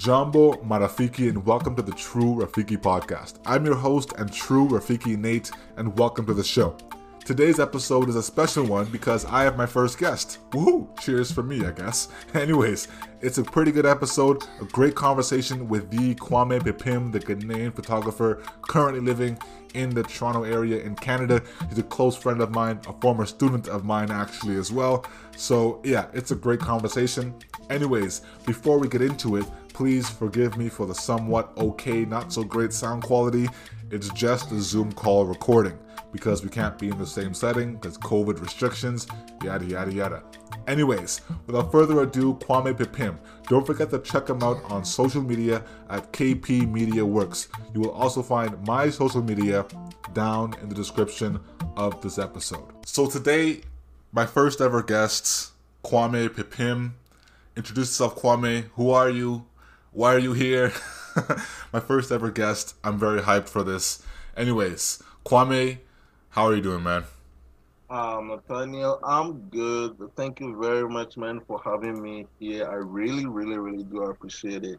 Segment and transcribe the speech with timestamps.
[0.00, 3.34] Jambo Marafiki, and welcome to the True Rafiki podcast.
[3.44, 6.74] I'm your host and True Rafiki Nate, and welcome to the show.
[7.26, 10.38] Today's episode is a special one because I have my first guest.
[10.52, 10.98] Woohoo!
[11.00, 12.08] Cheers for me, I guess.
[12.34, 12.88] Anyways,
[13.20, 18.42] it's a pretty good episode, a great conversation with the Kwame Pipim, the Ghanaian photographer
[18.62, 19.38] currently living
[19.74, 21.42] in the Toronto area in Canada.
[21.68, 25.04] He's a close friend of mine, a former student of mine actually as well.
[25.36, 27.34] So, yeah, it's a great conversation.
[27.68, 29.44] Anyways, before we get into it,
[29.80, 33.48] please forgive me for the somewhat okay, not so great sound quality.
[33.90, 35.78] It's just a Zoom call recording
[36.12, 39.06] because we can't be in the same setting because COVID restrictions,
[39.42, 40.22] yada yada yada.
[40.66, 43.16] Anyways, without further ado, Kwame Pipim.
[43.48, 47.48] Don't forget to check him out on social media at KP Media Works.
[47.72, 49.64] You will also find my social media
[50.12, 51.40] down in the description
[51.78, 52.66] of this episode.
[52.84, 53.62] So today,
[54.12, 55.52] my first ever guest,
[55.82, 56.90] Kwame Pipim.
[57.56, 58.64] Introduce yourself, Kwame.
[58.74, 59.46] Who are you?
[59.92, 60.72] Why are you here?
[61.72, 62.76] my first ever guest.
[62.84, 64.02] I'm very hyped for this.
[64.36, 65.78] Anyways, Kwame,
[66.30, 67.04] how are you doing, man?
[67.90, 69.98] Um, Nathaniel, I'm good.
[70.14, 72.68] Thank you very much, man, for having me here.
[72.70, 74.78] I really, really, really do appreciate it.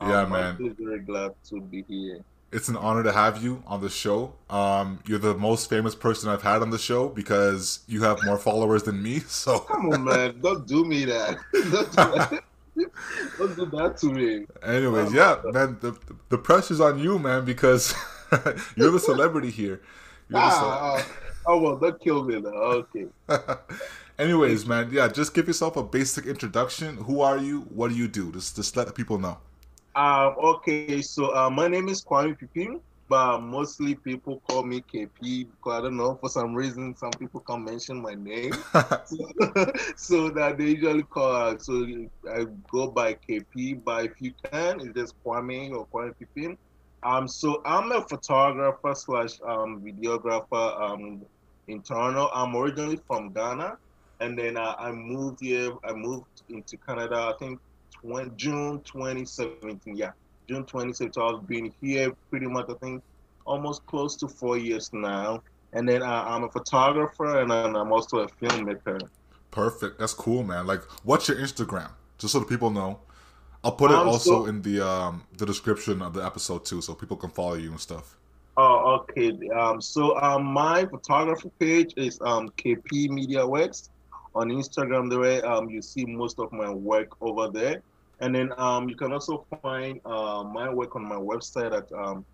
[0.00, 0.56] Yeah, um, man.
[0.60, 2.20] I'm very glad to be here.
[2.52, 4.34] It's an honor to have you on the show.
[4.48, 8.38] Um, you're the most famous person I've had on the show because you have more
[8.38, 9.20] followers than me.
[9.26, 11.38] So come on, man, don't do me that.
[13.38, 13.70] don't, do that.
[13.72, 14.46] that to me.
[14.62, 15.96] Anyways, yeah, man, the
[16.28, 17.94] the pressure's on you, man, because
[18.76, 19.80] you're the celebrity here.
[20.28, 21.10] You're the ah, ce-
[21.46, 22.50] oh well, don't kill me now.
[22.50, 23.06] Okay.
[24.18, 26.96] Anyways, man, yeah, just give yourself a basic introduction.
[26.96, 27.62] Who are you?
[27.62, 28.32] What do you do?
[28.32, 29.38] Just just let people know.
[29.96, 35.48] Um, okay, so uh, my name is Kwame Pipim, but mostly people call me KP
[35.50, 38.52] because I don't know for some reason some people can't mention my name,
[39.04, 39.16] so,
[39.96, 41.58] so, that they usually call.
[41.58, 41.86] So
[42.30, 46.56] I go by KP, but if you can, it's just Kwame or Kwame Pipim.
[47.02, 51.20] Um, so I'm a photographer slash um, videographer um,
[51.68, 52.30] in Toronto.
[52.32, 53.76] I'm originally from Ghana,
[54.20, 55.72] and then uh, I moved here.
[55.84, 57.30] I moved into Canada.
[57.34, 57.60] I think
[58.00, 59.96] 20, June 2017.
[59.96, 60.12] Yeah,
[60.48, 61.18] June 26th.
[61.18, 62.66] I've been here pretty much.
[62.68, 63.02] I think
[63.44, 65.42] almost close to four years now.
[65.72, 69.00] And then uh, I'm a photographer, and I'm also a filmmaker.
[69.50, 69.98] Perfect.
[69.98, 70.66] That's cool, man.
[70.66, 71.90] Like, what's your Instagram?
[72.18, 73.00] Just so the people know.
[73.64, 76.82] I'll put it um, also so, in the um the description of the episode too,
[76.82, 78.16] so people can follow you and stuff.
[78.56, 79.32] Oh, okay.
[79.48, 83.90] Um, so um, my photography page is um KP Media Works
[84.34, 85.08] on Instagram.
[85.08, 87.80] The way um you see most of my work over there,
[88.24, 92.24] and then um you can also find uh, my work on my website at um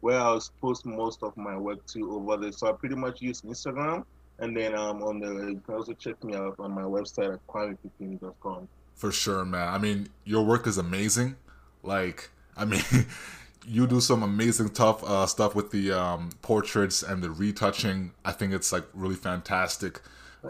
[0.00, 2.52] where I'll post most of my work too over there.
[2.52, 4.04] So I pretty much use Instagram,
[4.38, 7.44] and then um on the you can also check me out on my website at
[7.48, 8.68] kwamepipim.com
[8.98, 9.68] for sure, man.
[9.68, 11.36] I mean, your work is amazing.
[11.82, 12.82] Like, I mean,
[13.66, 18.10] you do some amazing tough uh, stuff with the um, portraits and the retouching.
[18.24, 20.00] I think it's like really fantastic.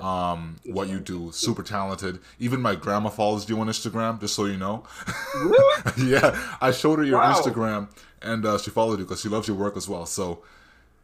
[0.00, 2.20] Um, what you do, super talented.
[2.38, 4.84] Even my grandma follows you on Instagram, just so you know.
[5.34, 5.82] Really?
[6.12, 7.32] yeah, I showed her your wow.
[7.32, 7.88] Instagram,
[8.22, 10.06] and uh, she followed you because she loves your work as well.
[10.06, 10.42] So,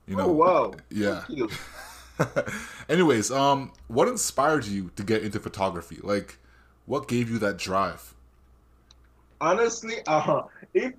[0.06, 1.24] you know, oh, wow, yeah.
[2.88, 5.98] Anyways, um, what inspired you to get into photography?
[6.02, 6.38] Like,
[6.86, 8.14] what gave you that drive?
[9.40, 10.42] Honestly, uh,
[10.74, 10.92] if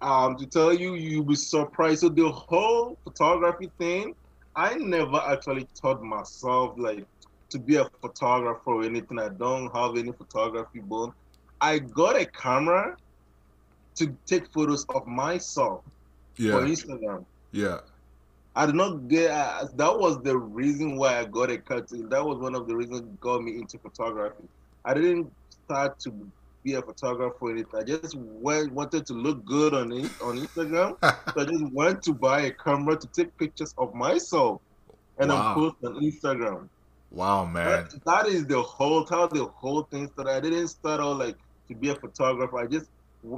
[0.00, 2.00] um to tell you, you'll be surprised.
[2.00, 4.14] So the whole photography thing,
[4.54, 7.04] I never actually taught myself like
[7.56, 9.18] to be a photographer or anything.
[9.18, 11.12] I don't have any photography bone.
[11.60, 12.96] I got a camera
[13.96, 15.82] to take photos of myself
[16.36, 16.52] yeah.
[16.52, 17.24] for Instagram.
[17.52, 17.78] Yeah.
[18.54, 19.30] I did not get.
[19.30, 21.88] Uh, that was the reason why I got a cut.
[21.88, 24.44] That was one of the reasons got me into photography.
[24.84, 26.12] I didn't start to
[26.62, 27.80] be a photographer or anything.
[27.80, 30.96] I just went, wanted to look good on it, on Instagram.
[31.02, 34.60] so I just went to buy a camera to take pictures of myself
[35.18, 35.42] and wow.
[35.42, 36.68] then post on Instagram.
[37.16, 37.88] Wow, man.
[37.90, 40.32] But that is the whole how the whole thing started.
[40.32, 41.36] I didn't start out like
[41.68, 42.58] to be a photographer.
[42.58, 42.90] I just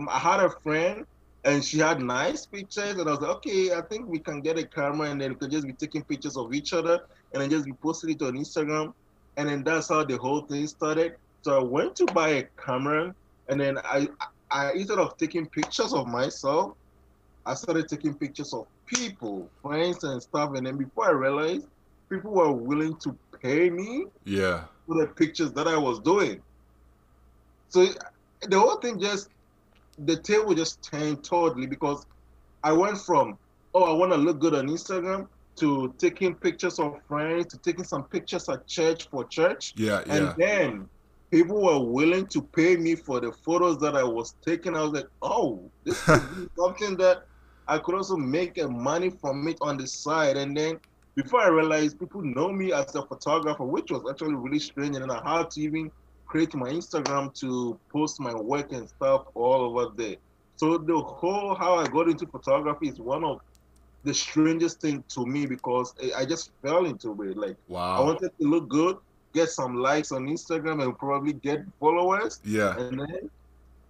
[0.09, 1.07] I had a friend
[1.45, 4.59] and she had nice pictures and I was like, okay, I think we can get
[4.59, 7.51] a camera and then we could just be taking pictures of each other and then
[7.51, 8.93] just be posting it on Instagram.
[9.37, 11.15] And then that's how the whole thing started.
[11.43, 13.15] So I went to buy a camera,
[13.49, 14.09] and then I,
[14.51, 16.75] I instead of taking pictures of myself,
[17.47, 20.55] I started taking pictures of people, friends, and stuff.
[20.55, 21.69] And then before I realized,
[22.11, 26.43] people were willing to pay me, yeah, for the pictures that I was doing.
[27.69, 27.87] So
[28.43, 29.29] the whole thing just,
[29.99, 32.07] the table just turned totally because
[32.63, 33.39] I went from,
[33.75, 37.85] oh, I want to look good on Instagram to taking pictures of friends to taking
[37.85, 39.75] some pictures at church for church.
[39.77, 40.15] Yeah, yeah.
[40.15, 40.89] And then
[41.31, 44.77] people were willing to pay me for the photos that I was taking.
[44.77, 46.23] I was like, oh, this is
[46.59, 47.25] something that
[47.67, 50.37] I could also make money from it on the side.
[50.37, 50.79] And then
[51.19, 54.95] before I realized people know me as a photographer, which was actually really strange.
[54.95, 55.91] And then I had to even
[56.27, 60.15] create my Instagram to post my work and stuff all over there.
[60.55, 63.41] So the whole how I got into photography is one of
[64.05, 67.37] the strangest thing to me because I just fell into it.
[67.37, 67.97] Like wow.
[67.97, 68.99] I wanted to look good,
[69.35, 72.39] get some likes on Instagram and probably get followers.
[72.45, 72.79] Yeah.
[72.79, 73.31] And then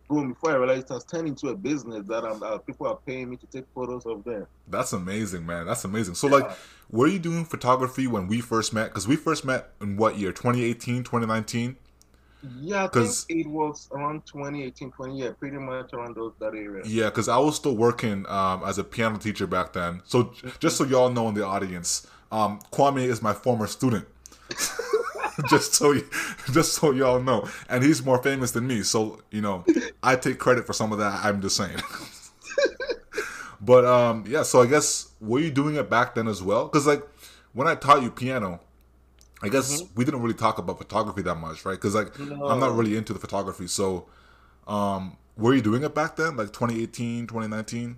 [0.09, 2.99] boom, before I realized it has turned into a business that I'm, uh, people are
[3.07, 4.47] paying me to take photos of them.
[4.67, 5.67] That's amazing, man.
[5.67, 6.15] That's amazing.
[6.15, 6.37] So, yeah.
[6.37, 6.59] like,
[6.91, 8.89] were you doing photography when we first met?
[8.89, 10.33] Because we first met in what year?
[10.33, 11.77] 2018, 2019?
[12.61, 16.83] Yeah, I think it was around 2018, 20, yeah, pretty much around those that area.
[16.87, 20.03] Yeah, because I was still working um, as a piano teacher back then.
[20.05, 24.07] So, just so y'all know in the audience, um, Kwame is my former student.
[25.49, 26.09] just so you,
[26.53, 27.49] just so y'all know.
[27.69, 29.65] And he's more famous than me, so you know,
[30.03, 31.25] I take credit for some of that.
[31.25, 31.79] I'm just saying.
[33.61, 34.43] but um, yeah.
[34.43, 36.67] So I guess were you doing it back then as well?
[36.67, 37.03] Because like
[37.53, 38.61] when I taught you piano,
[39.43, 39.95] I guess mm-hmm.
[39.95, 41.73] we didn't really talk about photography that much, right?
[41.73, 42.49] Because like no.
[42.49, 43.69] I'm not really into the photography.
[43.69, 44.07] So,
[44.67, 47.97] um, were you doing it back then, like 2018, 2019?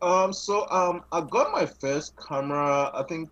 [0.00, 2.90] Um, so um, I got my first camera.
[2.92, 3.30] I think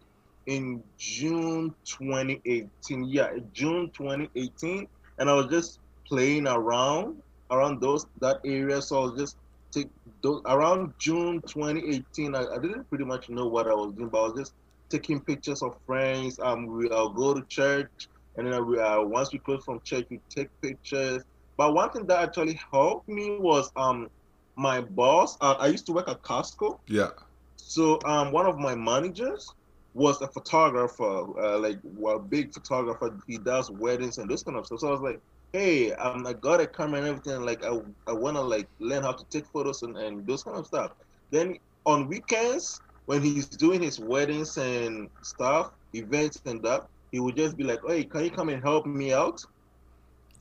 [0.51, 3.05] in June 2018.
[3.05, 4.89] Yeah, June 2018,
[5.19, 8.83] and I was just playing around around those that area.
[8.83, 9.37] So I was just
[9.71, 9.89] take
[10.23, 12.35] those around June 2018.
[12.35, 14.55] I, I didn't pretty much know what I was doing, but I was just
[14.91, 16.41] taking pictures of friends.
[16.41, 20.07] Um, we I'll go to church, and then we, uh, once we close from church,
[20.11, 21.23] we take pictures.
[21.57, 24.09] But one thing that actually helped me was um
[24.57, 25.37] my boss.
[25.41, 26.81] Uh, I used to work at Costco.
[26.89, 27.11] Yeah.
[27.57, 29.55] So um one of my managers
[29.95, 33.19] was a photographer, uh, like a big photographer.
[33.27, 34.81] He does weddings and this kind of stuff.
[34.81, 35.21] So I was like,
[35.53, 37.43] hey, um, I got a camera and everything.
[37.43, 40.57] Like, I, I want to like learn how to take photos and, and those kind
[40.57, 40.93] of stuff.
[41.31, 47.37] Then on weekends, when he's doing his weddings and stuff, events and that, he would
[47.37, 49.41] just be like, hey, can you come and help me out?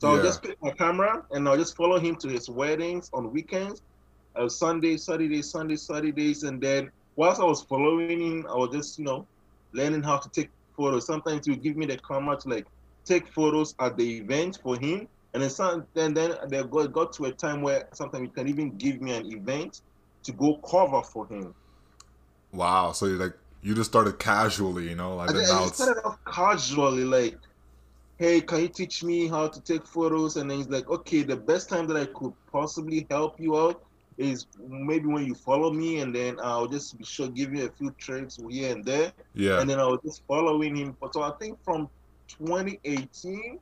[0.00, 0.18] So yeah.
[0.18, 3.82] I'll just pick my camera and I'll just follow him to his weddings on weekends,
[4.36, 8.98] uh, Sunday, Saturday, Sunday, Saturdays, and then whilst I was following him, I was just
[8.98, 9.26] you know
[9.72, 11.06] learning how to take photos.
[11.06, 12.66] Sometimes he would give me the camera to like
[13.04, 15.08] take photos at the event for him.
[15.32, 18.48] And then some, then then they got, got to a time where sometimes he can
[18.48, 19.82] even give me an event
[20.24, 21.54] to go cover for him.
[22.52, 22.92] Wow.
[22.92, 27.04] So you like you just started casually, you know, like I, I started off casually,
[27.04, 27.36] like,
[28.18, 30.36] hey, can you teach me how to take photos?
[30.36, 33.84] And then he's like, okay, the best time that I could possibly help you out
[34.20, 37.70] is maybe when you follow me and then I'll just be sure give you a
[37.70, 39.12] few tricks here and there.
[39.34, 39.60] Yeah.
[39.60, 40.96] And then I'll just following him.
[41.12, 41.88] So I think from
[42.28, 43.58] 2018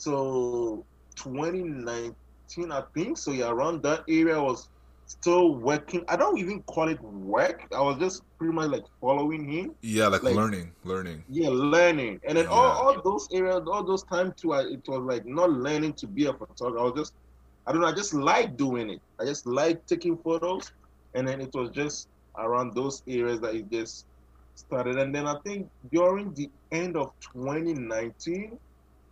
[0.00, 0.84] to
[1.14, 3.18] 2019, I think.
[3.18, 4.68] So yeah, around that area I was
[5.04, 6.04] still working.
[6.08, 7.66] I don't even call it work.
[7.74, 9.74] I was just pretty much like following him.
[9.82, 11.24] Yeah, like, like learning, learning.
[11.28, 12.20] Yeah, learning.
[12.24, 12.50] And then yeah.
[12.50, 16.06] all, all those areas, all those time too, I, it was like not learning to
[16.06, 16.78] be a photographer.
[16.78, 17.14] I was just
[17.68, 17.86] I don't know.
[17.86, 19.00] I just like doing it.
[19.20, 20.72] I just like taking photos,
[21.14, 24.06] and then it was just around those areas that it just
[24.54, 24.96] started.
[24.96, 28.58] And then I think during the end of 2019,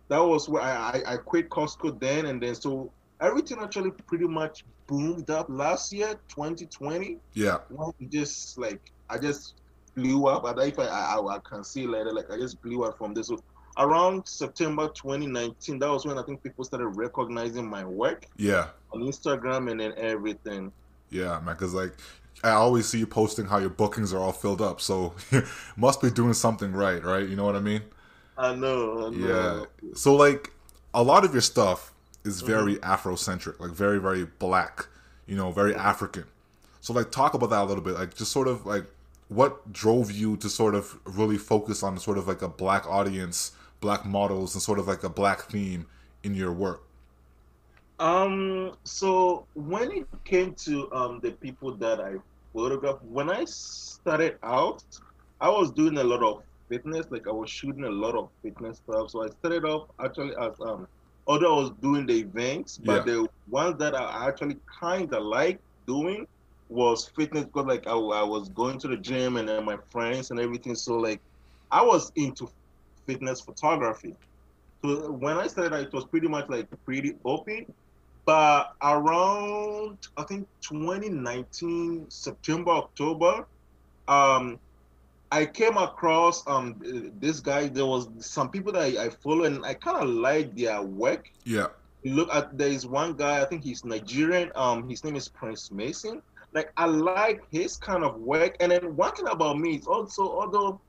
[0.07, 4.27] that was where I, I, I quit Costco then, and then so everything actually pretty
[4.27, 7.17] much boomed up last year, 2020.
[7.33, 7.59] Yeah.
[8.09, 9.53] Just like I just
[9.93, 10.45] blew up.
[10.45, 13.27] I if I, I, I can see later, like I just blew up from this.
[13.27, 13.39] So
[13.77, 18.25] around September 2019, that was when I think people started recognizing my work.
[18.37, 18.67] Yeah.
[18.91, 20.71] On Instagram and then everything.
[21.09, 21.93] Yeah, man, because like
[22.43, 25.13] I always see you posting how your bookings are all filled up, so
[25.77, 27.27] must be doing something right, right?
[27.27, 27.81] You know what I mean?
[28.37, 29.07] I know.
[29.07, 29.65] I know.
[29.81, 29.93] Yeah.
[29.95, 30.51] So like
[30.93, 31.93] a lot of your stuff
[32.23, 32.91] is very mm-hmm.
[32.91, 34.87] Afrocentric, like very very black,
[35.25, 36.25] you know, very African.
[36.81, 38.85] So like talk about that a little bit, like just sort of like
[39.29, 43.51] what drove you to sort of really focus on sort of like a black audience
[43.79, 45.85] black models and sort of like a black theme
[46.23, 46.83] in your work?
[47.99, 52.15] Um, so when it came to um the people that I
[52.53, 54.83] photographed, when I started out,
[55.41, 58.77] I was doing a lot of fitness, like I was shooting a lot of fitness
[58.77, 59.11] stuff.
[59.11, 60.87] So I started off actually as um
[61.27, 63.13] although I was doing the events, but yeah.
[63.13, 66.27] the ones that I actually kind of like doing
[66.69, 70.31] was fitness because like I, I was going to the gym and then my friends
[70.31, 70.75] and everything.
[70.75, 71.19] So like
[71.71, 72.47] I was into
[73.07, 74.15] fitness photography.
[74.83, 77.65] So when I started, it was pretty much like pretty open.
[78.25, 83.45] But around I think 2019 September October,
[84.07, 84.59] um,
[85.31, 86.75] I came across um
[87.19, 87.67] this guy.
[87.67, 91.31] There was some people that I, I follow, and I kind of like their work.
[91.45, 91.67] Yeah.
[92.03, 93.41] Look at there is one guy.
[93.41, 94.51] I think he's Nigerian.
[94.55, 96.21] Um, his name is Prince Mason.
[96.53, 98.57] Like I like his kind of work.
[98.59, 100.79] And then one thing about me is also, although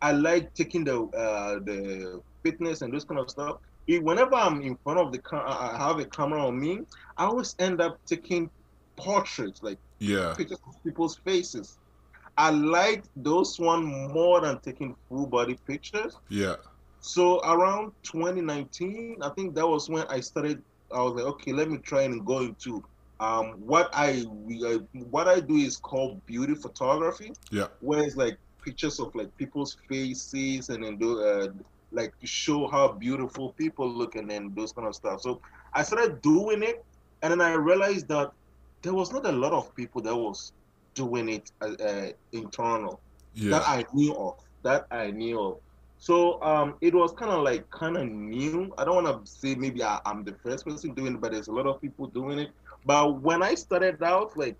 [0.00, 3.58] I like taking the uh the fitness and this kind of stuff.
[3.88, 6.80] Whenever I'm in front of the car, I have a camera on me.
[7.16, 8.50] I always end up taking
[8.96, 11.78] portraits, like yeah, pictures of people's faces.
[12.36, 16.16] I like those one more than taking full body pictures.
[16.28, 16.56] Yeah.
[17.00, 20.62] So around 2019, I think that was when I started.
[20.94, 22.84] I was like, okay, let me try and go into
[23.20, 24.24] um, what I
[24.64, 24.78] uh,
[25.10, 27.32] what I do is called beauty photography.
[27.50, 27.66] Yeah.
[27.80, 31.48] Where it's like pictures of like people's faces and then do uh,
[31.92, 35.20] like to show how beautiful people look and then those kind of stuff.
[35.22, 35.40] So
[35.72, 36.84] I started doing it,
[37.22, 38.32] and then I realized that
[38.82, 40.52] there was not a lot of people that was
[40.94, 43.00] doing it uh, uh, internal
[43.34, 43.50] yeah.
[43.50, 44.38] that I knew of.
[44.62, 45.58] That I knew of.
[45.98, 48.72] So um, it was kind of like kind of new.
[48.78, 51.48] I don't want to say maybe I, am the first person doing it, but there's
[51.48, 52.50] a lot of people doing it.
[52.86, 54.56] But when I started out, like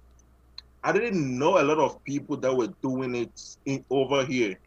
[0.85, 4.58] I didn't know a lot of people that were doing it in, over here.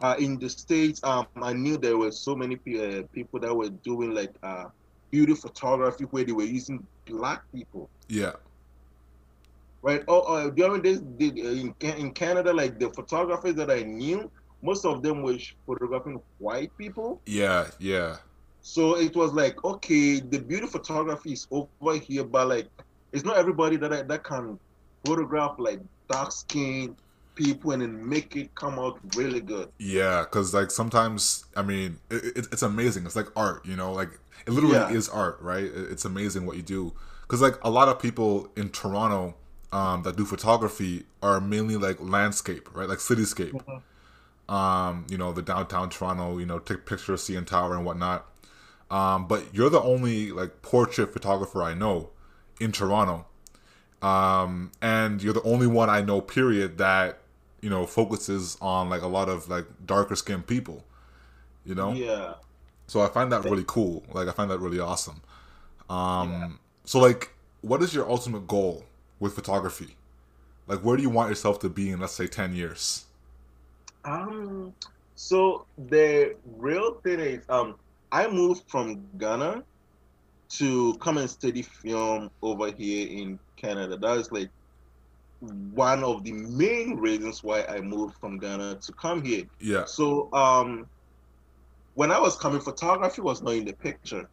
[0.00, 3.70] Uh, in the states, um, I knew there were so many uh, people that were
[3.70, 4.64] doing like uh,
[5.10, 7.88] beauty photography where they were using black people.
[8.08, 8.32] Yeah
[9.86, 10.02] right?
[10.08, 14.28] Oh, uh, during this in, in Canada, like the photographers that I knew,
[14.60, 17.20] most of them were photographing white people.
[17.24, 18.16] Yeah, yeah.
[18.62, 22.68] So it was like, okay, the beauty photography is over here, but like,
[23.12, 24.58] it's not everybody that I, that can
[25.06, 26.96] photograph like dark skin
[27.34, 29.68] people and then make it come out really good.
[29.78, 33.06] Yeah, because like sometimes, I mean, it, it, it's amazing.
[33.06, 34.10] It's like art, you know, like
[34.46, 34.90] it literally yeah.
[34.90, 35.64] is art, right?
[35.64, 36.92] It's amazing what you do.
[37.22, 39.34] Because like a lot of people in Toronto
[39.72, 42.88] um, that do photography are mainly like landscape, right?
[42.88, 43.52] Like cityscape.
[43.52, 44.54] Mm-hmm.
[44.54, 48.26] Um, you know, the downtown Toronto, you know, take pictures of CN Tower and whatnot.
[48.90, 52.10] Um, but you're the only like portrait photographer I know
[52.60, 53.26] in Toronto.
[54.02, 57.18] Um, and you're the only one I know, period, that,
[57.60, 60.84] you know, focuses on like a lot of like darker skinned people.
[61.64, 61.92] You know?
[61.92, 62.34] Yeah.
[62.86, 64.04] So I find that really cool.
[64.12, 65.20] Like I find that really awesome.
[65.88, 66.48] Um yeah.
[66.84, 68.84] so like what is your ultimate goal
[69.18, 69.96] with photography?
[70.66, 73.04] Like, where do you want yourself to be in, let's say, 10 years?
[74.04, 74.72] Um,
[75.14, 77.76] so the real thing is, um,
[78.12, 79.62] I moved from Ghana
[80.48, 83.96] to come and study film over here in Canada.
[83.96, 84.50] That is like
[85.40, 89.44] one of the main reasons why I moved from Ghana to come here.
[89.60, 89.84] Yeah.
[89.84, 90.86] So, um,
[91.94, 94.28] when I was coming, photography was not in the picture,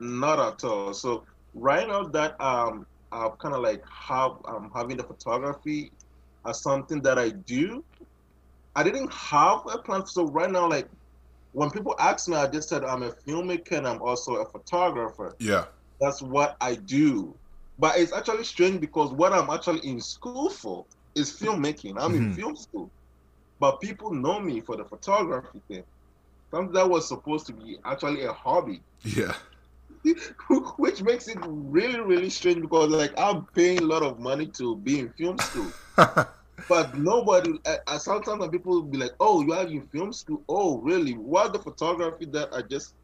[0.00, 0.92] not at all.
[0.94, 1.24] So
[1.54, 5.92] right now that um I've kind of like have um having the photography
[6.46, 7.84] as something that I do.
[8.74, 10.06] I didn't have a plan.
[10.06, 10.88] So right now, like
[11.52, 15.34] when people ask me, I just said I'm a filmmaker and I'm also a photographer.
[15.38, 15.66] Yeah.
[16.00, 17.38] That's what I do.
[17.80, 20.84] But it's actually strange because what I'm actually in school for
[21.14, 21.94] is filmmaking.
[21.98, 22.24] I'm mm-hmm.
[22.24, 22.90] in film school.
[23.58, 25.84] But people know me for the photography thing.
[26.50, 28.82] Something that was supposed to be actually a hobby.
[29.02, 29.34] Yeah.
[30.78, 34.76] which makes it really really strange because like I'm paying a lot of money to
[34.76, 35.70] be in film school,
[36.70, 37.60] but nobody.
[37.66, 40.42] Uh, sometimes people will be like, "Oh, you are in film school?
[40.48, 41.12] Oh, really?
[41.12, 42.94] What the photography that I just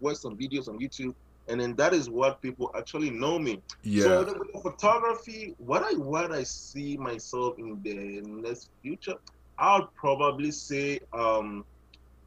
[0.00, 1.14] watched some videos on YouTube."
[1.48, 3.60] And then that is what people actually know me.
[3.82, 4.04] Yeah.
[4.04, 9.14] So the, the photography, what I what I see myself in the next future,
[9.58, 11.64] I'll probably say um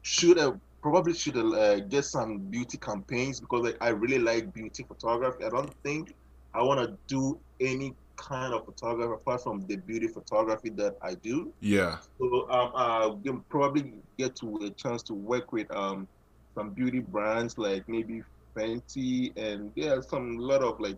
[0.02, 4.84] shoot a probably should uh, get some beauty campaigns because like, I really like beauty
[4.86, 5.44] photography.
[5.44, 6.14] I don't think
[6.54, 11.14] I want to do any kind of photography apart from the beauty photography that I
[11.14, 11.52] do.
[11.60, 11.98] Yeah.
[12.18, 16.08] So um, uh, probably get to a chance to work with um
[16.56, 18.22] some beauty brands like maybe
[18.58, 20.96] Fenty and yeah, some lot of like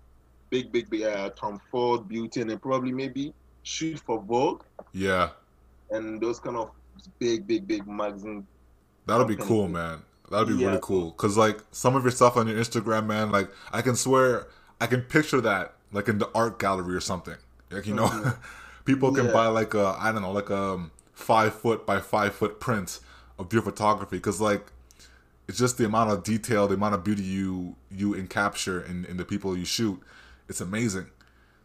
[0.49, 4.62] big, big, big uh, Tom Ford beauty, and then probably maybe shoot for Vogue.
[4.93, 5.31] Yeah.
[5.90, 6.71] And those kind of
[7.19, 8.47] big, big, big magazine
[9.11, 10.02] That'll be cool, man.
[10.31, 10.69] That'll be yeah.
[10.69, 11.11] really cool.
[11.12, 14.47] Cause like some of your stuff on your Instagram, man, like I can swear
[14.81, 17.35] I can picture that like in the art gallery or something.
[17.71, 18.31] Like you know, mm-hmm.
[18.85, 19.33] people can yeah.
[19.33, 23.00] buy like a I don't know like a um, five foot by five foot print
[23.38, 24.21] of your photography.
[24.21, 24.67] Cause like
[25.50, 29.16] it's just the amount of detail, the amount of beauty you you encapture in in
[29.16, 30.00] the people you shoot.
[30.49, 31.07] It's amazing.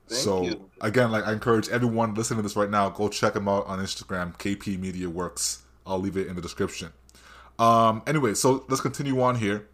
[0.08, 0.70] Thank so you.
[0.82, 3.78] again, like I encourage everyone listening to this right now, go check them out on
[3.78, 5.62] Instagram, KP Media Works.
[5.86, 6.94] I'll leave it in the description.
[7.60, 9.68] Um, anyway, so let's continue on here.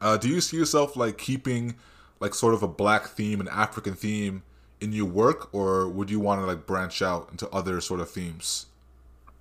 [0.00, 1.76] Uh, do you see yourself like keeping
[2.20, 4.44] like sort of a black theme, an African theme
[4.80, 8.10] in your work, or would you want to like branch out into other sort of
[8.10, 8.66] themes?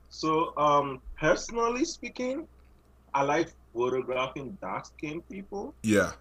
[0.09, 2.45] So, um, personally speaking,
[3.13, 5.75] I like photographing dark skinned people.
[5.83, 6.13] Yeah.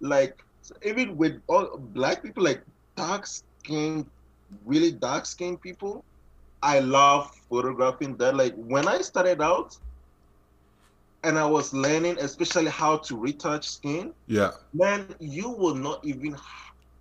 [0.00, 0.38] Like
[0.84, 2.64] even with all black people, like
[2.96, 4.10] dark skinned,
[4.64, 6.04] really dark skinned people,
[6.62, 8.36] I love photographing that.
[8.36, 9.74] Like when I started out
[11.24, 14.52] and I was learning, especially how to retouch skin, Yeah.
[14.72, 16.36] man, you will not even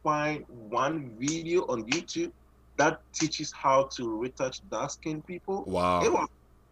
[0.03, 2.31] find one video on YouTube
[2.77, 5.67] that teaches how to retouch dark skinned people.
[5.67, 6.01] Wow.
[6.03, 6.27] It was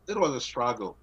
[0.08, 0.98] it was a struggle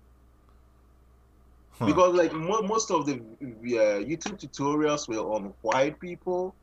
[1.78, 1.98] Huh.
[1.98, 6.54] because like mo- most of the uh, YouTube tutorials were on white people,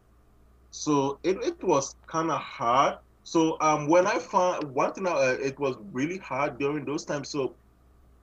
[0.72, 2.96] so it, it was kind of hard.
[3.24, 7.30] So um, when I found one thing, uh, it was really hard during those times.
[7.32, 7.56] So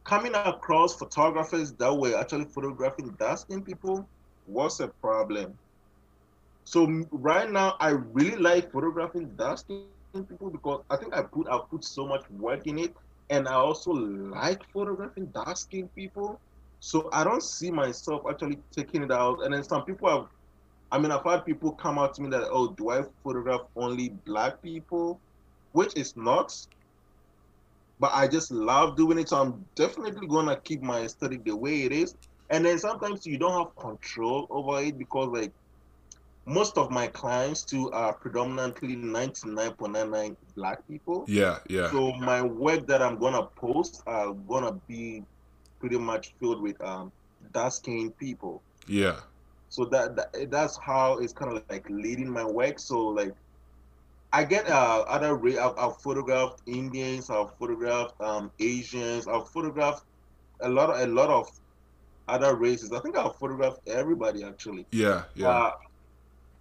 [0.04, 4.08] coming across photographers that were actually photographing dark skinned people
[4.46, 5.58] was a problem.
[6.64, 11.49] So right now, I really like photographing dark skinned people because I think I put
[11.49, 12.70] I put so much work in it,
[13.30, 16.40] and I also like photographing dark skinned people.
[16.84, 19.44] So I don't see myself actually taking it out.
[19.44, 20.26] And then some people have,
[20.90, 24.08] I mean, I've had people come out to me that, oh, do I photograph only
[24.26, 25.20] black people?
[25.70, 26.52] Which is not.
[28.00, 29.28] But I just love doing it.
[29.28, 32.16] So I'm definitely going to keep my aesthetic the way it is.
[32.50, 35.52] And then sometimes you don't have control over it because, like,
[36.46, 41.24] most of my clients too are predominantly 99.99 black people.
[41.28, 41.58] Yeah.
[41.68, 41.92] Yeah.
[41.92, 45.22] So my work that I'm gonna post are gonna be
[45.82, 47.22] pretty much filled with um
[47.62, 48.64] dark skinned people.
[48.88, 49.20] Yeah.
[49.70, 52.78] So that, that that's how it's kind of like leading my work.
[52.80, 53.32] So like
[54.32, 60.04] I get uh other ra- I've, I've photographed Indians, I've photographed um Asians, I've photographed
[60.60, 61.46] a lot of a lot of
[62.28, 62.92] other races.
[62.92, 64.86] I think I've photographed everybody actually.
[64.92, 65.24] Yeah.
[65.34, 65.48] Yeah.
[65.48, 65.70] Uh,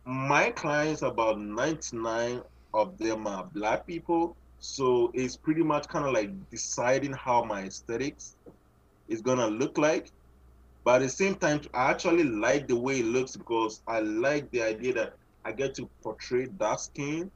[0.05, 2.41] my clients, about 99
[2.73, 4.35] of them are black people.
[4.59, 8.35] So it's pretty much kind of like deciding how my aesthetics
[9.11, 10.11] is gonna look like.
[10.83, 14.49] But at the same time, I actually like the way it looks because I like
[14.51, 15.13] the idea that
[15.45, 17.29] I get to portray dark skin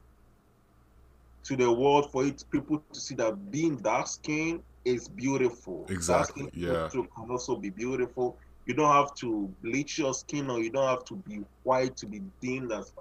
[1.44, 5.85] to the world for it people to see that being dark skin is beautiful.
[5.90, 6.90] Exactly, yeah.
[6.90, 8.38] can also be beautiful.
[8.66, 12.07] You don't have to bleach your skin or you don't have to be white to
[12.07, 12.94] be deemed as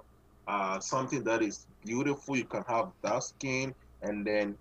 [0.47, 2.37] uh, something that is beautiful.
[2.37, 4.55] You can have dark skin and then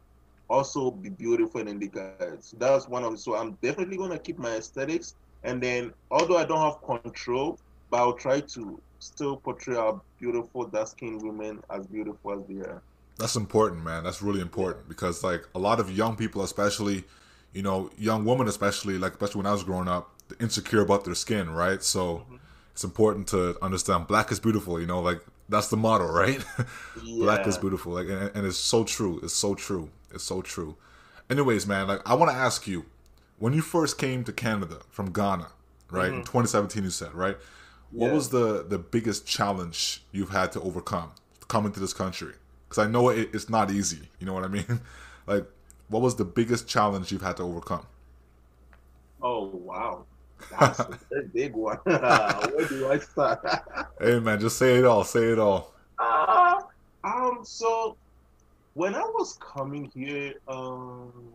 [0.54, 2.42] also be beautiful and indicated.
[2.42, 5.14] So that's one of the, so I'm definitely gonna keep my aesthetics
[5.44, 7.58] and then although I don't have control,
[7.90, 12.60] but I'll try to still portray our beautiful dark skinned women as beautiful as they
[12.60, 12.82] are.
[13.18, 14.02] That's important, man.
[14.02, 17.04] That's really important because like a lot of young people, especially,
[17.52, 21.14] you know, young women, especially like especially when I was growing up, insecure about their
[21.14, 21.82] skin, right?
[21.82, 22.36] So mm-hmm.
[22.72, 24.80] it's important to understand black is beautiful.
[24.80, 26.42] You know, like that's the motto, right?
[27.04, 29.20] black is beautiful, like, and, and it's so true.
[29.22, 29.90] It's so true.
[30.14, 30.76] It's so true.
[31.30, 32.86] Anyways, man, like I want to ask you,
[33.38, 35.48] when you first came to Canada from Ghana,
[35.90, 37.36] right in 2017, you said, right?
[37.96, 38.12] What Yeah.
[38.12, 41.12] was the the biggest challenge you've had to overcome
[41.48, 42.34] coming to this country?
[42.68, 44.08] Because I know it, it's not easy.
[44.18, 44.80] You know what I mean?
[45.26, 45.46] like,
[45.88, 47.86] what was the biggest challenge you've had to overcome?
[49.20, 50.06] Oh wow.
[50.50, 51.78] That's a big one.
[51.84, 53.40] Where do I start?
[54.00, 55.04] Hey, man, just say it all.
[55.04, 55.74] Say it all.
[55.98, 56.60] Uh,
[57.04, 57.96] um, so
[58.74, 61.34] when I was coming here, um,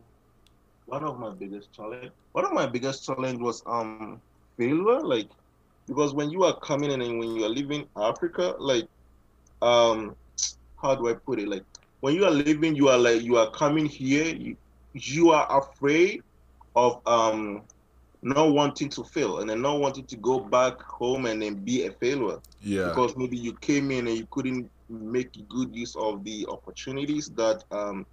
[0.86, 4.22] one of my biggest challenge, one of my biggest challenge was um
[4.58, 5.30] failure, like
[5.88, 8.88] because when you are coming in and when you are leaving Africa, like
[9.62, 10.16] um,
[10.82, 11.48] how do I put it?
[11.50, 11.64] Like
[12.02, 14.56] when you are leaving, you are like you are coming here, you,
[14.94, 16.22] you are afraid
[16.76, 17.64] of um
[18.22, 21.86] not wanting to fail and then not wanting to go back home and then be
[21.86, 22.94] a failure Yeah.
[22.94, 27.64] because maybe you came in and you couldn't make good use of the opportunities that
[27.72, 28.06] um,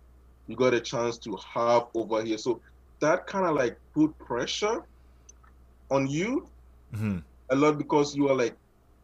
[0.47, 2.39] you got a chance to have over here.
[2.39, 2.61] So
[3.01, 4.81] that kind of like put pressure
[5.91, 6.49] on you
[6.93, 7.19] hmm
[7.51, 8.57] a lot because you are like,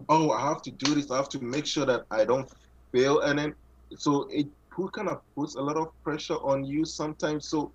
[0.09, 1.11] oh, I have to do this.
[1.11, 2.49] I have to make sure that I don't
[2.93, 3.55] fail, and then
[3.97, 7.49] so it put kind of puts a lot of pressure on you sometimes.
[7.49, 7.73] So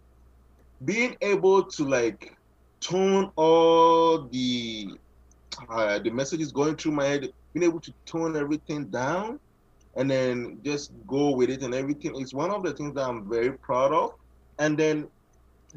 [0.83, 2.33] being able to like
[2.81, 4.87] tone all the
[5.69, 9.39] uh, the messages going through my head, being able to tone everything down,
[9.97, 13.29] and then just go with it and everything is one of the things that I'm
[13.29, 14.11] very proud of.
[14.59, 15.09] And then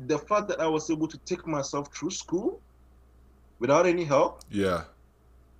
[0.07, 2.63] the fact that I was able to take myself through school
[3.59, 4.85] without any help Yeah.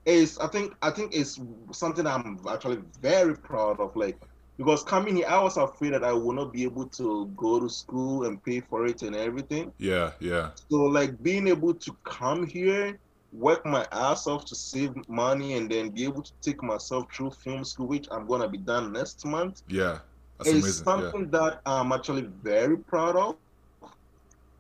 [0.07, 1.41] is I think I think it's
[1.73, 3.97] something I'm actually very proud of.
[3.97, 4.19] Like
[4.59, 7.69] because coming here, I was afraid that I would not be able to go to
[7.69, 9.73] school and pay for it and everything.
[9.79, 10.13] Yeah.
[10.21, 10.51] Yeah.
[10.71, 12.99] So like being able to come here,
[13.33, 17.31] work my ass off to save money, and then be able to take myself through
[17.31, 19.99] film school, which I'm gonna be done next month, Yeah.
[20.39, 20.87] That's is amazing.
[20.87, 21.13] Yeah.
[21.13, 23.37] something that I'm actually very proud of.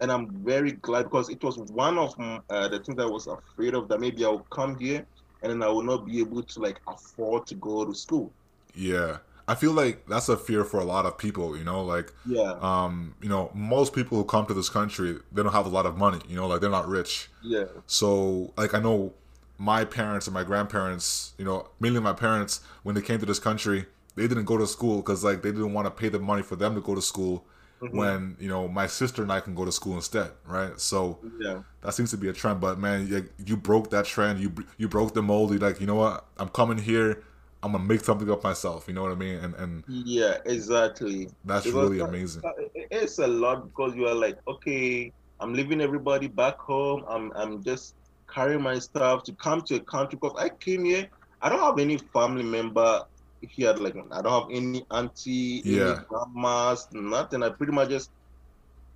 [0.00, 3.74] and I'm very glad because it was one of uh, the things I was afraid
[3.74, 5.06] of that maybe I will come here
[5.42, 8.33] and then I will not be able to like afford to go to school.
[8.74, 9.18] Yeah.
[9.50, 12.54] I feel like that's a fear for a lot of people, you know, like yeah.
[12.60, 15.86] um, you know, most people who come to this country, they don't have a lot
[15.86, 17.28] of money, you know, like they're not rich.
[17.42, 17.64] Yeah.
[17.88, 19.12] So, like I know
[19.58, 23.40] my parents and my grandparents, you know, mainly my parents when they came to this
[23.40, 26.42] country, they didn't go to school cuz like they didn't want to pay the money
[26.42, 27.44] for them to go to school
[27.82, 27.98] mm-hmm.
[27.98, 30.78] when, you know, my sister and I can go to school instead, right?
[30.78, 31.62] So, yeah.
[31.80, 34.38] That seems to be a trend, but man, you, you broke that trend.
[34.38, 35.50] You you broke the mold.
[35.50, 36.24] You're like, you know what?
[36.38, 37.24] I'm coming here
[37.62, 38.87] I'm gonna make something of myself.
[38.88, 39.37] You know what I mean?
[39.37, 41.29] And and yeah, exactly.
[41.44, 42.42] That's because really amazing.
[42.75, 47.05] It's a lot because you are like, okay, I'm leaving everybody back home.
[47.09, 47.96] I'm I'm just
[48.33, 51.09] carrying my stuff to come to a country because I came here.
[51.42, 53.05] I don't have any family member
[53.42, 53.75] here.
[53.75, 55.83] Like I don't have any auntie, yeah.
[55.83, 57.42] any grandmas, nothing.
[57.42, 58.11] I pretty much just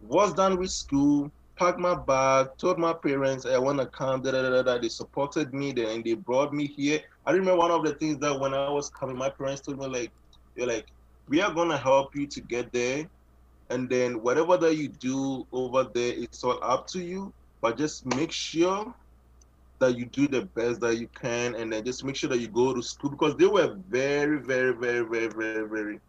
[0.01, 4.23] was done with school packed my bag, told my parents I want to come.
[4.23, 4.79] Da, da, da, da.
[4.79, 7.01] They supported me, then they brought me here.
[7.27, 9.87] I remember one of the things that when I was coming, my parents told me
[9.87, 10.13] like,
[10.57, 10.87] "You're like,
[11.29, 13.09] we are gonna help you to get there,
[13.71, 17.33] and then whatever that you do over there, it's all up to you.
[17.61, 18.95] But just make sure
[19.79, 22.49] that you do the best that you can, and then just make sure that you
[22.49, 26.01] go to school because they were very, very, very, very, very, very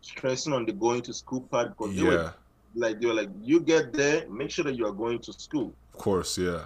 [0.00, 2.02] stressing on the going to school part because yeah.
[2.02, 2.34] they were
[2.74, 5.72] like they were like, you get there, make sure that you are going to school.
[5.92, 6.64] Of course, yeah.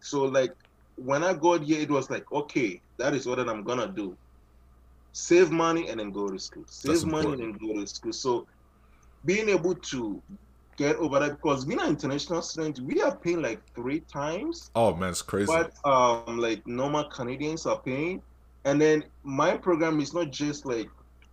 [0.00, 0.54] So like
[0.96, 4.16] when I got here, it was like, okay, that is what I'm gonna do.
[5.12, 6.64] Save money and then go to school.
[6.66, 7.42] Save That's money important.
[7.42, 8.12] and then go to school.
[8.12, 8.46] So
[9.24, 10.22] being able to
[10.76, 14.70] get over that because being an international student, we are paying like three times.
[14.74, 15.46] Oh man, it's crazy.
[15.46, 18.22] But um, like normal Canadians are paying,
[18.64, 20.88] and then my program is not just like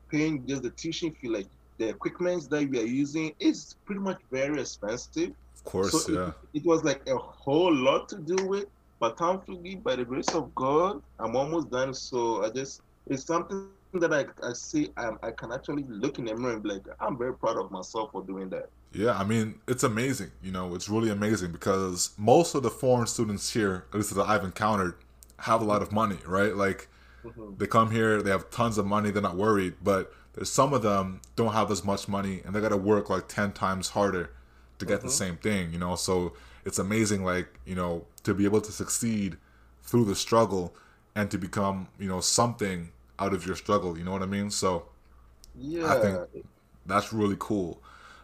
[0.09, 1.29] paying just the teaching fee.
[1.29, 5.31] Like the equipment that we are using is pretty much very expensive.
[5.55, 6.31] Of course, so yeah.
[6.53, 8.65] It, it, was like a whole lot to do with,
[8.99, 11.93] but thankfully, by the grace of God, I'm almost done.
[11.93, 16.25] So I just it's something that I, I see I, I can actually look in
[16.25, 18.69] the mirror and be like, I'm very proud of myself for doing that.
[18.93, 20.31] Yeah, I mean, it's amazing.
[20.41, 24.27] You know, it's really amazing because most of the foreign students here, at least that
[24.27, 24.95] I've encountered,
[25.39, 26.55] have a lot of money, right?
[26.55, 26.87] Like,
[27.23, 27.57] mm-hmm.
[27.57, 30.83] they come here, they have tons of money, they're not worried, but there's some of
[30.83, 34.29] them don't have as much money and they got to work like 10 times harder
[34.77, 35.07] to get mm-hmm.
[35.07, 36.33] the same thing you know so
[36.63, 39.37] it's amazing like you know to be able to succeed
[39.83, 40.75] through the struggle
[41.15, 44.51] and to become you know something out of your struggle you know what i mean
[44.51, 44.83] so
[45.57, 46.45] yeah i think
[46.85, 47.81] that's really cool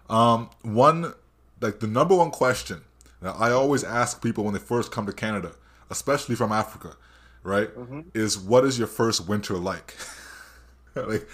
[0.09, 1.13] um one
[1.61, 2.81] like the number one question
[3.21, 5.53] that i always ask people when they first come to canada
[5.89, 6.97] especially from africa
[7.43, 8.01] right mm-hmm.
[8.13, 9.95] is what is your first winter like
[10.95, 11.25] like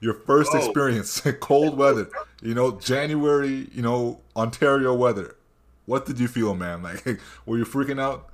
[0.00, 0.58] your first oh.
[0.58, 2.08] experience, cold weather,
[2.42, 5.36] you know, January, you know, Ontario weather.
[5.86, 6.82] What did you feel, man?
[6.82, 8.28] Like, were you freaking out?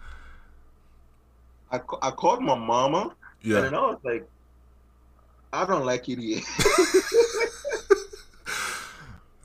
[1.70, 3.14] I, I called my mama.
[3.42, 3.64] Yeah.
[3.64, 4.28] And I was like,
[5.52, 6.40] I don't like it here.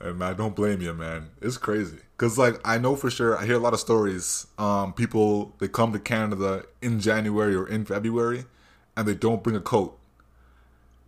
[0.00, 1.30] and I don't blame you, man.
[1.40, 1.98] It's crazy.
[2.16, 4.46] Cause like I know for sure, I hear a lot of stories.
[4.58, 8.46] Um, people they come to Canada in January or in February,
[8.96, 9.98] and they don't bring a coat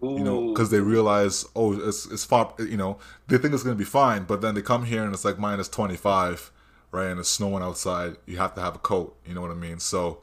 [0.00, 3.74] you know, because they realize, oh, it's it's far, you know, they think it's gonna
[3.74, 6.52] be fine, but then they come here and it's like minus twenty five,
[6.90, 8.16] right, and it's snowing outside.
[8.26, 9.16] You have to have a coat.
[9.26, 9.78] You know what I mean?
[9.78, 10.20] So,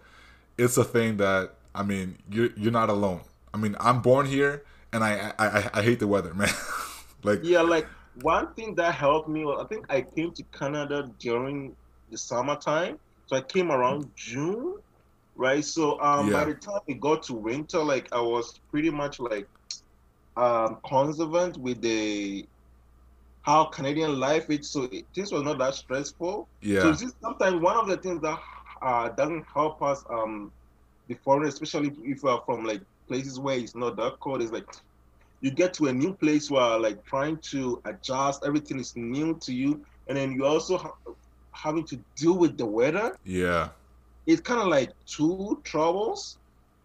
[0.58, 3.22] it's a thing that I mean, you're you're not alone.
[3.54, 6.50] I mean, I'm born here, and I I, I hate the weather, man.
[7.24, 7.88] like yeah, like
[8.22, 9.46] one thing that helped me.
[9.46, 11.76] I think I came to Canada during
[12.10, 12.98] the summertime,
[13.28, 14.76] so I came around June,
[15.36, 15.64] right?
[15.64, 16.34] So um, yeah.
[16.34, 19.48] by the time it got to winter, like I was pretty much like
[20.38, 22.46] um, conservant with the
[23.46, 24.72] how Canadian life is.
[24.72, 26.48] So it, this was not that stressful.
[26.62, 26.82] Yeah.
[26.82, 28.40] So this, sometimes one of the things that
[28.82, 30.52] uh, doesn't help us, um,
[31.08, 34.52] the foreign, especially if you are from like places where it's not that cold, is
[34.52, 34.68] like
[35.42, 39.54] you get to a new place where like trying to adjust, everything is new to
[39.54, 40.96] you, and then you also ha-
[41.52, 43.16] having to deal with the weather.
[43.24, 43.70] Yeah.
[44.26, 46.40] It's kind of like two troubles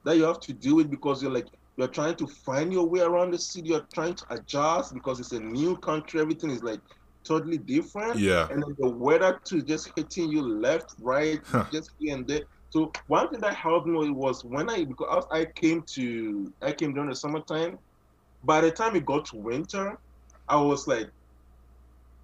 [0.04, 1.46] that you have to deal with because you're like
[1.80, 3.70] you're trying to find your way around the city.
[3.70, 6.20] You're trying to adjust because it's a new country.
[6.20, 6.80] Everything is like
[7.24, 8.18] totally different.
[8.18, 8.48] Yeah.
[8.50, 11.64] And then the weather too just hitting you left, right, huh.
[11.72, 12.42] just here and there.
[12.68, 16.92] So one thing that helped me was when I because I came to I came
[16.92, 17.78] during the summertime.
[18.44, 19.98] By the time it got to winter,
[20.50, 21.08] I was like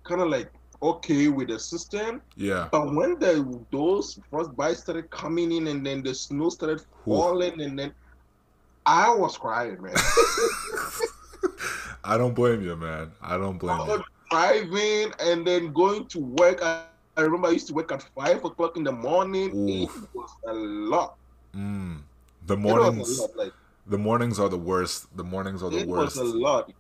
[0.05, 0.51] kind of like
[0.83, 2.21] okay with the system.
[2.37, 2.69] Yeah.
[2.71, 7.59] But when the those first bites started coming in and then the snow started falling
[7.59, 7.65] Ooh.
[7.65, 7.95] and then
[8.87, 9.95] I was crying, man.
[12.05, 13.11] I don't blame you, man.
[13.21, 14.05] I don't blame I you.
[14.31, 16.63] Driving and then going to work.
[16.63, 16.85] I,
[17.17, 19.51] I remember I used to wake at five o'clock in the morning.
[19.71, 20.03] Oof.
[20.03, 21.17] It was a lot.
[21.55, 22.03] Mm.
[22.47, 23.37] The mornings, lot.
[23.37, 23.53] Like
[23.87, 25.15] the mornings are the worst.
[25.17, 26.17] The mornings are the it worst.
[26.17, 26.73] It was a lot.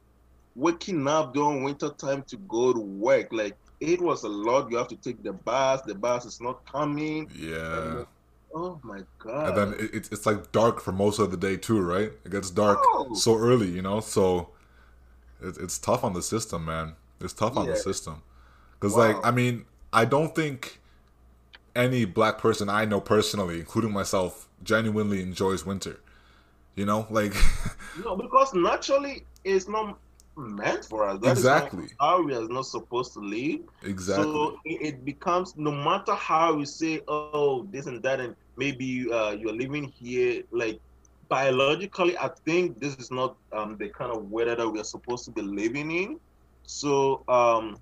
[0.55, 4.71] Waking up during winter time to go to work, like it was a lot.
[4.71, 5.83] You have to take the bus.
[5.83, 7.31] The bus is not coming.
[7.35, 8.05] Yeah.
[8.55, 9.49] Oh my god.
[9.49, 12.13] And then it, it's it's like dark for most of the day too, right?
[12.25, 13.15] It gets dark Oh.
[13.15, 14.01] so early, you know.
[14.01, 14.51] So
[15.43, 16.95] it, it's tough on the system, man.
[17.21, 18.23] It's tough on the system
[18.75, 19.09] because, Wow.
[19.09, 20.81] like, I mean, I don't think
[21.75, 26.01] any black person I know personally, including myself, genuinely enjoys winter.
[26.77, 27.35] You know, like
[27.95, 29.99] No, because naturally it's not
[30.37, 31.20] meant for us.
[31.20, 31.88] That is Exactly.
[31.99, 33.61] how we are not supposed to live.
[33.83, 34.25] exactly.
[34.25, 39.31] So it, becomes no matter how you say, oh, this and that, and maybe uh,
[39.33, 40.81] you're living here, like
[41.29, 45.31] biologically, I think this is not um, the kind of weather that we're supposed to
[45.31, 46.20] be living in.
[46.64, 47.79] So um,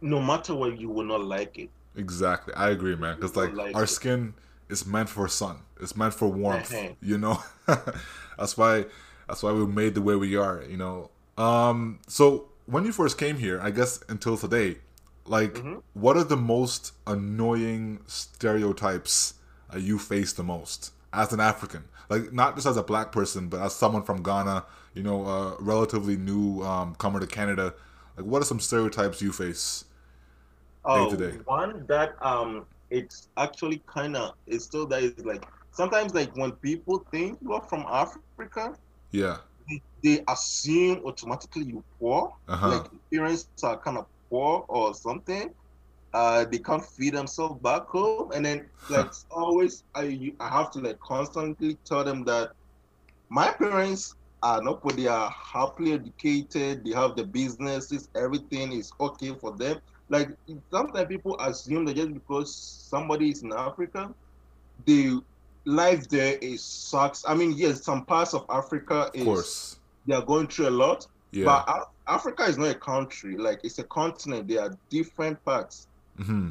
[0.00, 1.70] no matter what, you will not like it.
[1.96, 3.16] Exactly, I agree, man.
[3.16, 3.88] Because like, Like our it.
[3.88, 4.34] skin
[4.68, 5.58] is meant for sun.
[5.80, 6.72] It's meant for warmth.
[6.72, 6.94] Uh-huh.
[7.02, 7.42] You know,
[8.38, 8.86] that's why
[9.28, 10.62] that's why we made the way we are.
[10.68, 11.10] You know.
[11.38, 12.00] Um.
[12.08, 14.78] So when you first came here, I guess until today,
[15.26, 15.82] like, Mhm.
[15.94, 19.34] what are the most annoying stereotypes
[19.72, 21.84] uh, you face the most as an African?
[22.08, 24.64] Like, not just as a black person, but as someone from Ghana.
[24.94, 27.72] You know, uh, relatively new um, comer to Canada.
[28.16, 29.86] Like, what are some stereotypes you face?
[30.84, 31.38] Oh, to day.
[31.46, 36.52] one that um, it's actually kind of it's still that is like sometimes like when
[36.52, 38.74] people think you're from Africa,
[39.12, 39.38] Yeah.
[40.02, 42.32] They, they assume automatically you poor.
[42.48, 42.86] Uh huh.
[42.86, 45.54] Like parents are kind of poor or something.
[46.12, 50.80] Uh, they can't feed themselves back home, and then like always I I have to
[50.80, 52.50] like constantly tell them that
[53.30, 54.92] my parents are not poor.
[54.92, 56.84] They are happily educated.
[56.84, 58.08] They have the businesses.
[58.16, 59.78] Everything is okay for them.
[60.08, 60.28] Like
[60.72, 62.54] sometimes people assume that just because
[62.90, 64.10] somebody is in Africa,
[64.84, 65.20] the
[65.64, 67.24] life there is sucks.
[67.26, 69.80] I mean, yes, some parts of Africa of is course.
[70.06, 71.06] they are going through a lot.
[71.32, 71.44] Yeah.
[71.44, 74.48] But Af- Africa is not a country, like it's a continent.
[74.48, 76.50] There are different parts, hmm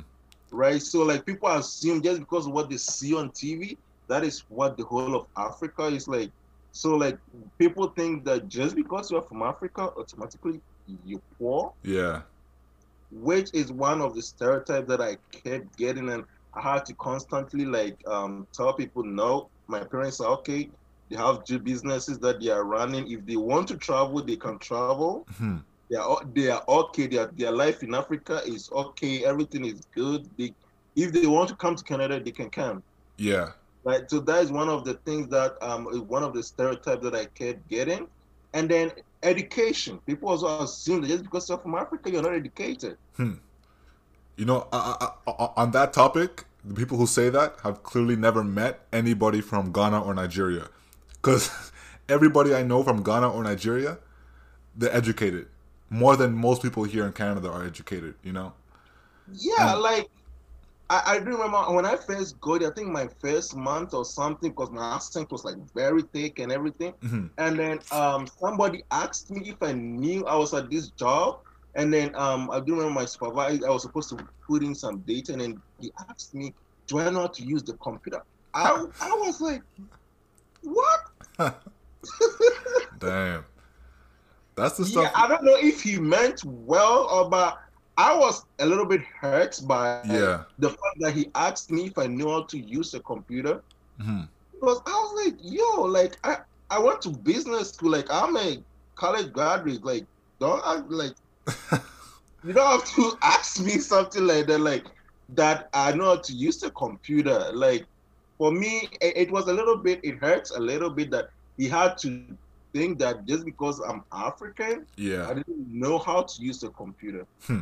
[0.52, 0.82] right?
[0.82, 4.78] So like people assume just because of what they see on TV, that is what
[4.78, 6.32] the whole of Africa is like.
[6.72, 7.18] So like
[7.58, 10.62] people think that just because you're from Africa, automatically
[11.04, 12.24] you're poor, Yeah.
[13.12, 17.66] which is one of the stereotypes that I kept getting, and I had to constantly
[17.66, 20.70] like um, tell people, no, my parents are okay.
[21.10, 23.10] They have G businesses that they are running.
[23.12, 25.28] If they want to travel, they can travel.
[25.38, 25.58] hmm
[25.90, 27.08] they are they are okay.
[27.08, 29.26] Their their life in Africa is okay.
[29.26, 30.28] Everything is good.
[30.38, 30.54] They,
[30.96, 32.78] if they want to come to Canada, they can come.
[33.18, 33.52] Yeah.
[33.84, 34.10] Right.
[34.10, 37.26] So that is one of the things that um one of the stereotypes that I
[37.26, 38.08] kept getting,
[38.54, 38.92] and then
[39.24, 40.00] education.
[40.08, 42.92] People also assume that just because you're from Africa, you're not educated.
[44.38, 48.16] You know, uh, uh, uh, on that topic, the people who say that have clearly
[48.16, 50.68] never met anybody from Ghana or Nigeria.
[51.14, 51.52] Because
[52.10, 53.98] everybody I know from Ghana or Nigeria,
[54.76, 55.48] they're educated.
[55.90, 58.54] More than most people here in Canada are educated, you know?
[59.34, 60.10] Yeah, And- like
[60.90, 64.72] I, I remember when I first got, I think my first month or something, because
[64.72, 66.94] my accent was like very thick and everything.
[67.02, 71.40] hmm And then um, somebody asked me if I knew I was at this job.
[71.76, 75.00] And then um, I do remember my supervisor, I was supposed to put in some
[75.08, 75.34] data.
[75.34, 76.54] And then he asked me,
[76.88, 78.22] Do I know how to use the computer?
[78.54, 79.62] I, I was like,
[80.64, 81.00] What?
[83.00, 83.46] Damn.
[84.56, 85.04] That's the stuff.
[85.06, 85.12] Yeah.
[85.16, 87.58] I don't know if he meant well or but
[87.98, 90.44] I was a little bit hurt by Yeah.
[90.60, 93.64] the fact that he asked me if I knew how to use a computer.
[94.00, 96.38] hmm Because I was like, yo, like I,
[96.70, 98.58] I went to business school, like I'm a
[98.96, 100.06] college graduate, like
[100.40, 101.14] don't act like
[102.44, 104.86] you don't have to ask me something like that, like
[105.30, 107.52] that I know how to use the computer.
[107.54, 107.86] Like
[108.38, 111.68] for me, it, it was a little bit, it hurts a little bit that he
[111.68, 112.24] had to
[112.74, 117.26] think that just because I'm African, yeah, I didn't know how to use the computer.
[117.44, 117.62] Hmm.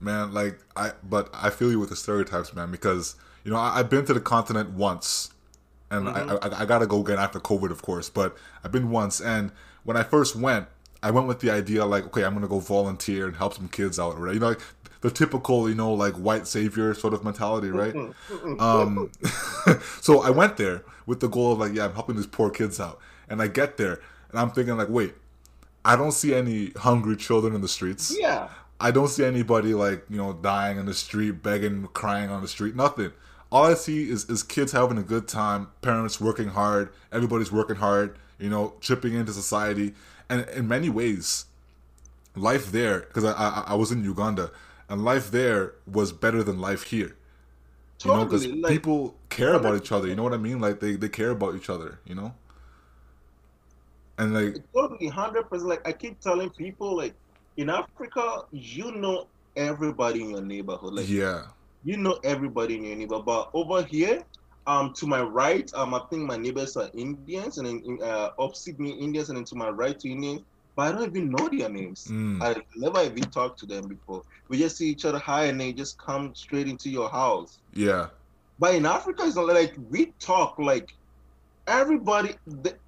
[0.00, 3.78] Man, like, I, but I feel you with the stereotypes, man, because, you know, I,
[3.78, 5.30] I've been to the continent once.
[5.90, 6.54] And I, mm-hmm.
[6.54, 8.10] I, I gotta go again after COVID, of course.
[8.10, 9.52] But I've been once, and
[9.84, 10.66] when I first went,
[11.04, 13.98] I went with the idea like, okay, I'm gonna go volunteer and help some kids
[13.98, 14.32] out, right?
[14.32, 14.60] You know, like
[15.02, 17.94] the typical, you know, like white savior sort of mentality, right?
[18.58, 19.10] Um,
[20.00, 22.80] so I went there with the goal of like, yeah, I'm helping these poor kids
[22.80, 25.14] out, and I get there, and I'm thinking like, wait,
[25.84, 28.16] I don't see any hungry children in the streets.
[28.18, 28.48] yeah.
[28.80, 32.48] I don't see anybody like you know dying in the street, begging, crying on the
[32.48, 32.74] street.
[32.74, 33.12] Nothing.
[33.52, 37.76] All I see is, is kids having a good time, parents working hard, everybody's working
[37.76, 39.94] hard, you know, chipping into society,
[40.28, 41.46] and in many ways,
[42.34, 43.00] life there.
[43.00, 44.50] Because I, I I was in Uganda,
[44.88, 47.16] and life there was better than life here.
[48.04, 50.08] You know, because Totally, like- people care about each other.
[50.08, 50.60] You know what I mean?
[50.60, 51.98] Like they they care about each other.
[52.04, 52.34] You know.
[54.18, 55.68] And like totally hundred percent.
[55.68, 57.14] Like I keep telling people, like
[57.56, 60.94] in Africa, you know everybody in your neighborhood.
[60.94, 61.46] Like yeah,
[61.84, 63.24] you know everybody in your neighborhood.
[63.26, 64.22] But over here,
[64.66, 68.30] um, to my right, um, I think my neighbors are Indians, and then in, uh,
[68.38, 70.42] opposite me Indians, and then to my right to Indians.
[70.76, 72.06] But I don't even know their names.
[72.10, 72.42] Mm.
[72.42, 74.22] I never even talked to them before.
[74.48, 77.60] We just see each other high, and they just come straight into your house.
[77.72, 78.08] yeah,
[78.58, 80.88] But in Africa, it's not like we talk like
[81.66, 82.34] everybody.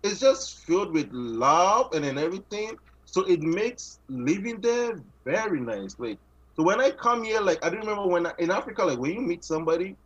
[0.03, 2.77] It's just filled with love and then everything.
[3.05, 5.95] So it makes living there very nice.
[5.99, 6.19] Like
[6.57, 9.13] so, when I come here, like I don't remember when I, in Africa, like when
[9.13, 9.97] you meet somebody,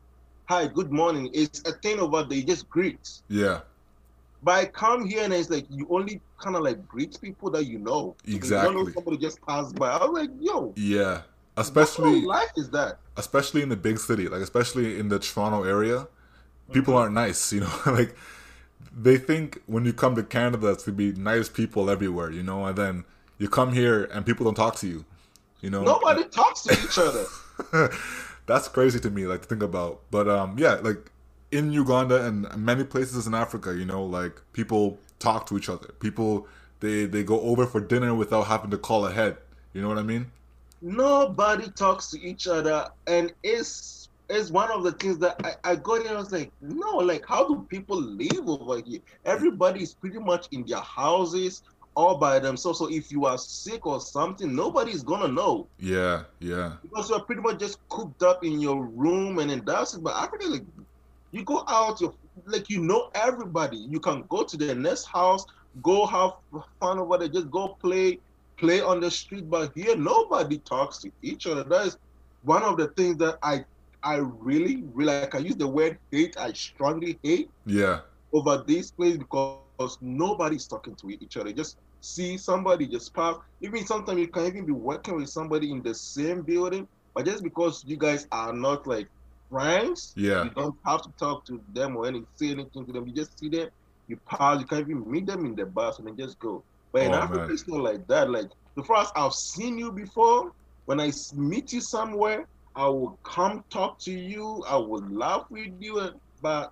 [0.50, 1.30] hi, good morning.
[1.32, 2.36] It's a thing over there.
[2.38, 3.08] You just greet.
[3.28, 3.60] yeah,
[4.42, 7.66] But I come here and it's like you only kind of like greet people that
[7.66, 8.16] you know.
[8.24, 8.92] You don't know Exactly.
[8.92, 9.90] somebody just passed by.
[9.90, 11.22] I was like, yo, yeah.
[11.56, 12.98] Especially life is that?
[13.16, 16.08] especially in the big city, like especially in the Toronto area,
[16.72, 17.00] people Mm-hmm.
[17.02, 17.52] aren't nice.
[17.52, 18.16] You know, like
[18.96, 22.32] they think when you come to Canada to be nice people everywhere.
[22.32, 23.04] You know, and then
[23.38, 25.04] you come here and people don't talk to you.
[25.60, 27.90] You know, Nobody talks to each other.
[28.50, 30.00] that's crazy to me like to think about.
[30.10, 31.10] But um yeah like
[31.50, 35.88] in uganda and many places in africa you know like people talk to each other.
[36.00, 36.48] People
[36.80, 39.36] they they go over for dinner without having to call ahead.
[39.72, 40.30] You know what i mean?
[40.82, 42.88] Nobody talks to each other.
[43.06, 46.12] And it's it's one of the things that I, I got here.
[46.12, 49.00] I was like, no, like how do people live over here?
[49.24, 51.62] Everybody is pretty much in their houses
[52.00, 52.78] all by themselves.
[52.78, 57.42] So if you are sick or something, nobody's gonna know yeah yeah because you're pretty
[57.42, 60.02] much just cooped up in your room and then that's it.
[60.02, 60.66] But Africa, like
[61.32, 62.14] you go out, you
[62.46, 63.78] like you know everybody.
[63.78, 65.44] You can go to the next house,
[65.82, 66.32] go have
[66.80, 68.18] fun over there, just go play,
[68.58, 69.48] play on the street.
[69.50, 71.64] But here, nobody talks to each other.
[71.64, 71.98] That is
[72.42, 73.64] one of the things that I
[74.02, 75.34] I really, really like.
[75.34, 76.36] I use the word hate.
[76.38, 78.00] I strongly hate yeah
[78.32, 81.52] over this place because nobody's talking to each other.
[81.52, 83.36] Just see somebody just pass.
[83.60, 87.42] Even sometimes you can even be working with somebody in the same building, but just
[87.42, 89.08] because you guys are not like
[89.50, 93.06] friends, yeah you don't have to talk to them or any say anything to them.
[93.06, 93.68] You just see them,
[94.08, 94.60] you pass.
[94.60, 96.64] You can even meet them in the bus and then just go.
[96.92, 97.50] But in Oh, Africa, man.
[97.52, 98.30] it's not like that.
[98.30, 100.52] Like the first I've seen you before.
[100.86, 104.62] when I meet you somewhere, I will come talk to you.
[104.68, 106.10] I will laugh with you.
[106.40, 106.70] But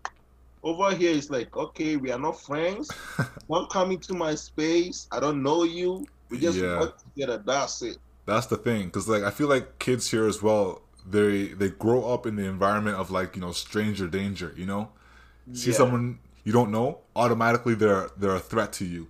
[0.63, 2.91] over here, it's like, okay, we are not friends.
[3.51, 5.07] Don't come into my space.
[5.13, 6.05] I don't know you.
[6.31, 6.81] We just Yeah.
[6.81, 7.43] work together.
[7.45, 7.97] That's it.
[8.27, 10.83] that's the thing because like i feel like kids here as well
[11.17, 14.91] they they grow up in the environment of like you know stranger danger you know
[15.55, 15.77] see Yeah.
[15.79, 19.03] someone you don't know automatically they're they're a threat to you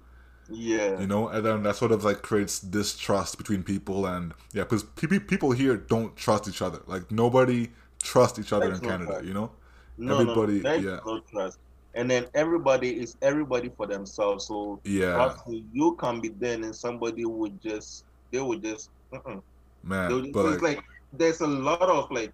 [0.49, 1.01] Yeah.
[1.01, 4.85] you know and then that sort of like creates distrust between people and yeah because
[4.85, 9.13] pe- people here don't trust each other like nobody trusts each other That's in canada
[9.15, 9.25] fact.
[9.29, 9.51] you know
[9.99, 11.01] No, Everybody- no, yeah.
[11.05, 11.59] no trust.
[11.95, 14.47] And then everybody is everybody for themselves.
[14.47, 15.35] So yeah
[15.73, 19.41] you can be there and somebody would just they would just uh-uh.
[19.83, 20.81] man just- but it's like
[21.13, 22.33] there's a lot of like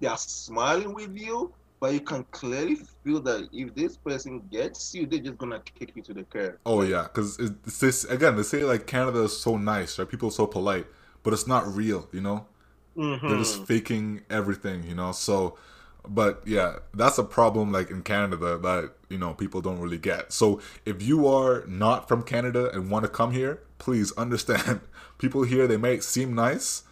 [0.00, 4.92] they are smiling with you, but you can clearly feel that if this person gets
[4.94, 6.56] you, they're just gonna kick you to the curb.
[6.66, 10.28] oh yeah because it's this again they say like canada is so nice right people
[10.28, 10.86] are so polite
[11.22, 12.46] but it's not real you know
[12.96, 13.38] they're Mhm.
[13.38, 15.56] just faking everything you know so
[16.06, 20.32] but yeah that's a problem like in canada that you know people don't really get.
[20.32, 24.80] So if you are not from canada and want to come here please understand.
[25.18, 26.82] People here they may seem nice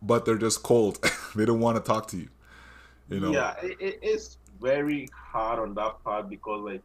[0.00, 0.98] but they're just cold.
[1.36, 2.28] They don't want to talk to you
[3.10, 3.32] you know?
[3.32, 6.82] Yeah, it, it, it's very hard on that part because like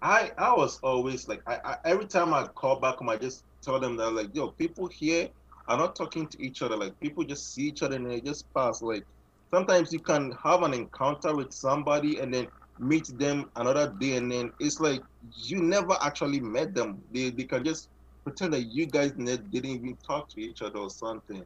[0.00, 3.44] I I was always like I, I every time I call back home I just
[3.60, 5.28] tell them that like yo people here
[5.66, 6.76] are not talking to each other.
[6.76, 9.04] Like people just see each other and they just pass like
[9.50, 12.46] sometimes you can have an encounter with somebody and then
[12.78, 15.02] meet them another day and then it's like
[15.44, 17.88] you never actually met them they, they can just
[18.24, 21.44] pretend that you guys didn't even talk to each other or something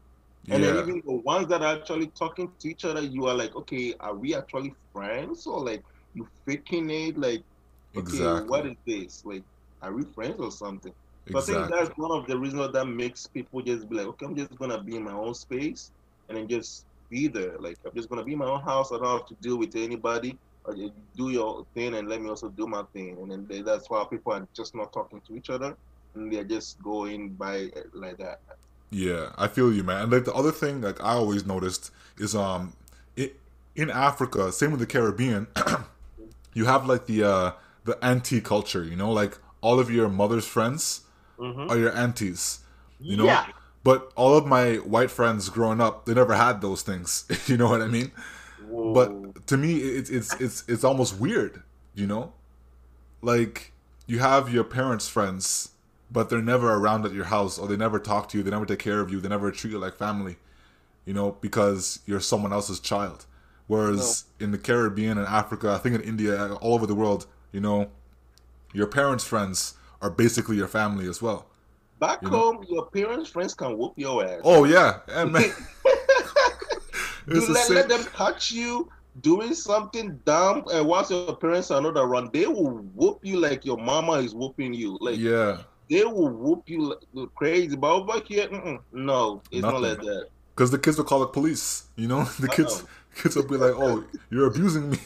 [0.51, 3.57] and then even the ones that are actually talking to each other, you are like,
[3.57, 5.83] okay, are we actually friends or like
[6.15, 7.17] you faking it?
[7.17, 7.43] Like,
[7.97, 9.23] okay, exactly what is this?
[9.25, 9.45] Like,
[9.81, 10.93] are we friends or something?
[11.33, 14.27] So I think that's one of the reasons that makes people just be like, okay,
[14.27, 15.91] I'm just gonna be in my own space
[16.29, 17.55] and then just be there.
[17.67, 18.89] Like, I'm just gonna be in my own house.
[18.93, 20.33] I don't have to deal with anybody.
[20.65, 23.19] Or you do your thing and let me also do my thing.
[23.21, 25.77] And then they- that's why people are just not talking to each other
[26.15, 27.57] and they're just going by
[27.93, 28.41] like that.
[28.91, 30.03] Yeah, I feel you, man.
[30.03, 32.75] And like the other thing, like I always noticed, is um,
[33.17, 33.31] it,
[33.75, 35.49] in Africa, same with the Caribbean,
[36.55, 37.53] you have like the uh
[37.85, 38.85] the auntie culture.
[38.85, 41.03] You know, like all of your mother's friends
[41.39, 41.71] Mhm.
[41.71, 42.61] are your aunties.
[43.01, 43.47] You know, yeah.
[43.85, 47.25] But all of my white friends growing up, they never had those things.
[47.47, 48.13] you know what I mean?
[48.69, 48.95] Whoa.
[48.95, 51.63] But to me, it's it's it's it's almost weird.
[51.95, 52.33] You know,
[53.21, 53.73] like
[54.07, 55.71] you have your parents' friends,
[56.11, 58.67] but they're never around at your house, or they never talk to you, they never
[58.67, 60.37] take care of you, they never treat you like family.
[61.05, 63.27] You know, because you're someone else's child.
[63.67, 67.61] Whereas in the Caribbean and Africa, I think in India, all over the world, you
[67.61, 67.91] know,
[68.73, 71.47] your parents' friends are basically your family as well.
[72.03, 72.37] Back you know?
[72.37, 74.41] home, your parents' friends can whoop your ass.
[74.43, 75.45] Oh yeah, yeah man.
[77.29, 78.91] Let, let them catch you
[79.21, 83.65] doing something dumb, and once your parents are not around, they will whoop you like
[83.65, 84.99] your mama is whooping you.
[85.01, 87.77] Like yeah, they will whoop you like crazy.
[87.77, 90.27] But over here, mm-mm, no, it's not like that.
[90.57, 91.85] because the kids will call the police.
[91.95, 93.23] You know, the kids Uh-oh.
[93.23, 94.99] kids will be like, "Oh, you're abusing me."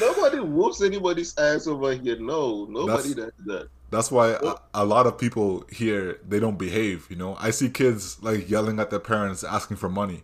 [0.00, 2.16] Nobody whoops anybody's ass over here.
[2.20, 3.68] No, nobody That's- does that.
[3.90, 7.06] That's why a, a lot of people here they don't behave.
[7.10, 10.22] You know, I see kids like yelling at their parents asking for money,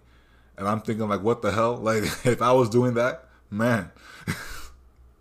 [0.57, 1.77] and I'm thinking like, what the hell?
[1.83, 3.91] Like, if I was doing that, man,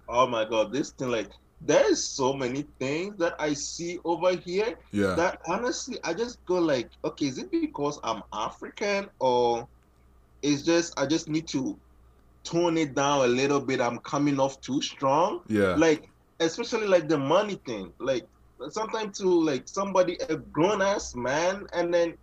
[0.07, 1.31] Oh my god, this thing like
[1.61, 6.59] there's so many things that I see over here yeah, that honestly I just go
[6.59, 9.67] like, okay, is it because I'm African or
[10.43, 11.79] it's just I just need to
[12.43, 13.81] tone it down a little bit.
[13.81, 15.41] I'm coming off too strong.
[15.47, 17.93] yeah, Like especially like the money thing.
[17.99, 18.27] Like
[18.69, 22.13] sometimes to like somebody a grown ass man and then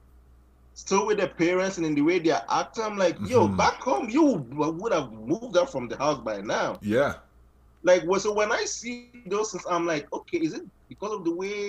[0.75, 3.57] still with their parents and in the way they are acting, I'm like, yo, Mhm.
[3.57, 6.79] back home you would have moved out from the house by now.
[6.83, 7.15] yeah,
[7.85, 11.25] Like, well, so when I see those things, I'm like, okay, is it because of
[11.25, 11.61] the way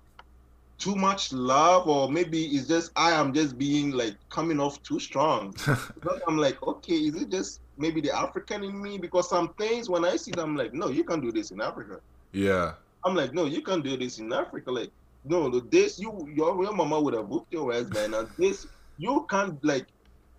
[0.80, 5.00] too much love, or maybe it's just I am just being like coming off too
[5.00, 5.56] strong?
[6.28, 8.98] I'm like, okay, is it just maybe the African in me?
[8.98, 11.62] Because some things when I see them, I'm like, no, you can't do this in
[11.62, 12.00] Africa.
[12.32, 12.74] yeah,
[13.06, 14.72] I'm like, no, you can't do this in Africa.
[14.72, 14.92] Like,
[15.26, 18.28] no, no, this you your your mama would have whooped your ass by now.
[18.38, 18.68] This
[18.98, 19.86] you can't like.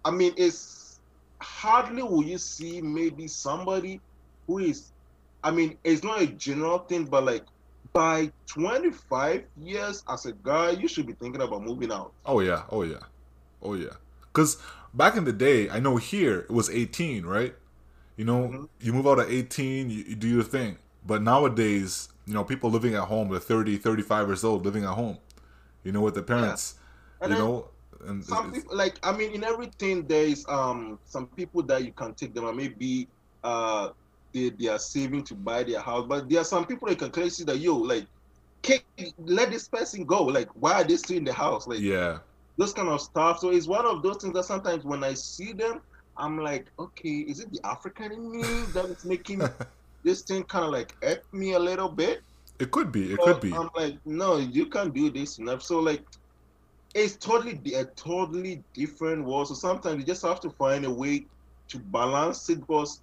[0.04, 1.00] I mean, it's
[1.40, 4.00] hardly will you see maybe somebody
[4.46, 4.90] who is.
[5.44, 7.44] I mean, it's not a general thing, but like
[7.92, 12.12] by 25 years as a guy, you should be thinking about moving out.
[12.26, 12.98] oh yeah, oh yeah,
[13.62, 13.94] oh yeah.
[14.38, 14.56] Because
[14.94, 17.56] back in the day, I know here it was 18, right?
[18.16, 18.68] You know, Mhm.
[18.80, 20.78] you move out at 18, you, you do your thing.
[21.04, 24.90] But nowadays, you know, people living at home, they're 30, 35 years old, living at
[24.94, 25.18] home,
[25.82, 26.76] you know, with their parents,
[27.20, 27.70] And you then know,
[28.06, 31.92] and some people like I mean in everything there is um some people that you
[31.92, 33.08] can take them and maybe
[33.44, 33.90] uh
[34.34, 37.10] they, they are saving to buy their house but there are some people that can
[37.10, 38.06] clearly see that yo like
[38.62, 38.86] kick,
[39.18, 42.18] let this person go like why are they still in the house like yeah,
[42.58, 45.52] those kind of stuff so it's one of those things that sometimes when I see
[45.52, 45.80] them
[46.16, 48.42] I'm like okay is it the African in me
[48.74, 49.42] that is making
[50.04, 52.20] this thing kind of like irk me a little bit
[52.58, 53.52] it could be, it could be.
[53.52, 55.62] I'm like, no, you can't do this enough.
[55.62, 56.02] So like,
[56.94, 59.48] it's totally a totally different world.
[59.48, 61.26] So sometimes you just have to find a way
[61.68, 63.00] to balance it because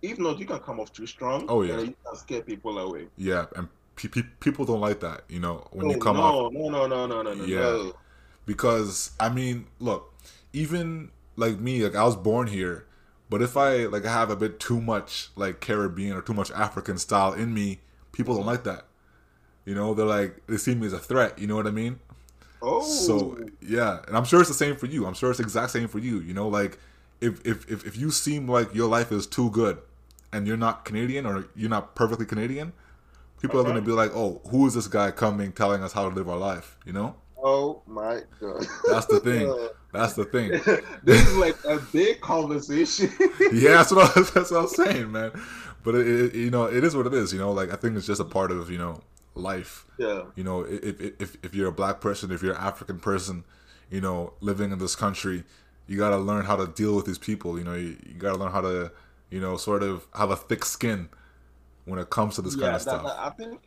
[0.00, 1.44] if not, you can come off too strong.
[1.48, 1.74] Oh, yeah.
[1.74, 3.08] and you can scare people away.
[3.16, 6.52] Yeah, and pe- pe- people don't like that, you know, when you come no, off
[6.52, 7.58] no, no, no, no, no, no, Yeah.
[7.60, 7.92] no.
[8.46, 10.14] Because I mean, look,
[10.52, 12.86] even like me, like I was born here,
[13.30, 16.50] but if I like I have a bit too much like Caribbean or too much
[16.52, 17.80] African style in me,
[18.12, 18.86] people don't like that.
[19.64, 21.38] You know, they're like they see me as a threat.
[21.38, 21.98] You know what I mean?
[22.62, 25.06] Oh, So yeah, and I'm sure it's the same for you.
[25.06, 26.20] I'm sure it's the exact same for you.
[26.20, 26.78] You know, like
[27.20, 29.78] if if if, if you seem like your life is too good,
[30.32, 32.72] and you're not Canadian or you're not perfectly Canadian,
[33.40, 36.14] people are gonna be like, oh, who is this guy coming telling us how to
[36.14, 36.78] live our life?
[36.86, 39.68] You know, oh my god, that's the thing.
[39.94, 40.48] That's the thing.
[41.04, 43.12] this is like a big conversation.
[43.52, 45.30] yeah, that's what I, that's what I'm saying, man.
[45.84, 47.32] But it, it, you know, it is what it is.
[47.32, 49.00] You know, like I think it's just a part of you know
[49.36, 49.84] life.
[49.96, 53.44] yeah, You know, if if if, you're a black person, if you're an African person,
[53.88, 55.44] you know, living in this country,
[55.86, 57.56] you got to learn how to deal with these people.
[57.56, 58.90] You know, you, you got to learn how to,
[59.30, 61.08] you know, sort of have a thick skin
[61.84, 63.04] when it comes to this kind of that- stuff.
[63.04, 63.60] that- I think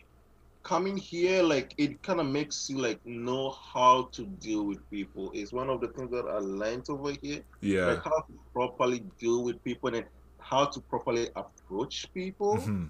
[0.67, 5.31] coming here, like it kind of makes you like know how to deal with people.
[5.33, 7.85] It's one of the things that I learned over here, yeah.
[7.85, 10.05] like how to properly deal with people and
[10.39, 12.57] how to properly approach people.
[12.57, 12.89] Mhm.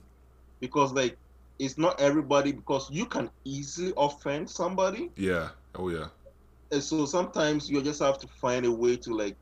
[0.60, 1.18] Because like
[1.60, 5.50] it's not everybody because you can easily offend somebody, Yeah.
[5.76, 6.10] Oh yeah.
[6.72, 9.38] and so sometimes you just have to find a way to like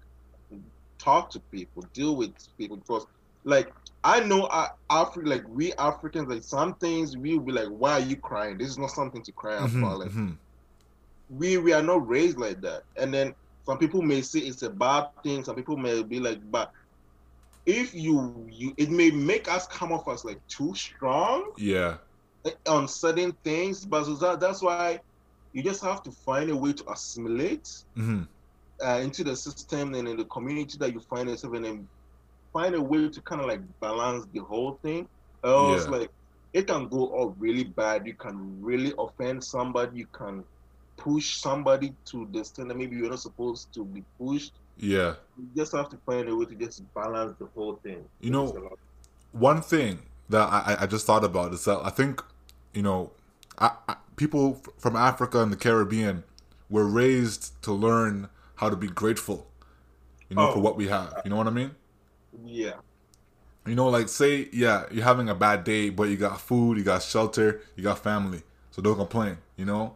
[0.99, 2.77] talk to people, deal with people.
[2.77, 3.05] Because
[3.45, 3.73] like
[4.03, 7.93] I know I Afri like we Africans like some things we will be like, why
[7.93, 8.57] are you crying?
[8.57, 9.99] This is not something to cry Mhm, about.
[9.99, 10.39] Like mhm.
[11.29, 12.83] we we are not raised like that.
[12.97, 13.35] And then
[13.65, 15.43] some people may say it's a bad thing.
[15.43, 16.71] Some people may be like, but
[17.65, 21.43] if you you it may make us come off as like too strong.
[21.57, 21.97] Yeah.
[22.67, 24.99] on certain things, but that, that's why
[25.53, 28.23] you just have to find a way to assimilate hmm
[28.85, 31.87] uh, into the system and in the community that you find yourself in, and
[32.55, 35.07] find a way to kind of like balance the whole thing.
[35.43, 35.91] Else, Yeah.
[35.97, 36.09] like
[36.53, 38.07] it can go all really bad.
[38.07, 39.97] You can really offend somebody.
[39.99, 40.41] You can
[40.95, 44.53] push somebody to the extent that maybe you're not supposed to be pushed.
[44.77, 45.15] Yeah.
[45.37, 48.05] You just have to find a way to just balance the whole thing.
[48.21, 48.79] You know- It's a lot.
[49.33, 49.99] one thing
[50.29, 52.23] that I, I- just thought about is that I think,
[52.73, 53.11] you know,
[53.59, 56.23] I, I, people f- from Africa and the Caribbean
[56.69, 59.45] were raised to learn how to be grateful,
[60.29, 60.61] you know, for Oh.
[60.61, 61.21] what we have.
[61.25, 61.71] You know what I mean?
[62.43, 62.73] Yeah,
[63.65, 66.83] You know, like say, yeah, you're having a bad day, but you got food, you
[66.83, 69.37] got shelter, you got family, so don't complain.
[69.57, 69.95] You know.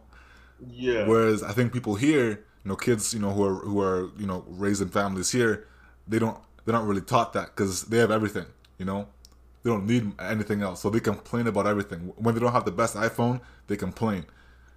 [0.68, 4.10] yeah, Whereas I think people here, you know, kids, you know, who are who are
[4.18, 5.66] you know raised in families here,
[6.08, 8.46] they don't they're not really taught that because they have everything.
[8.78, 9.08] You know,
[9.62, 12.12] they don't need anything else, so they complain about everything.
[12.16, 14.24] When they don't have the best iPhone, they complain.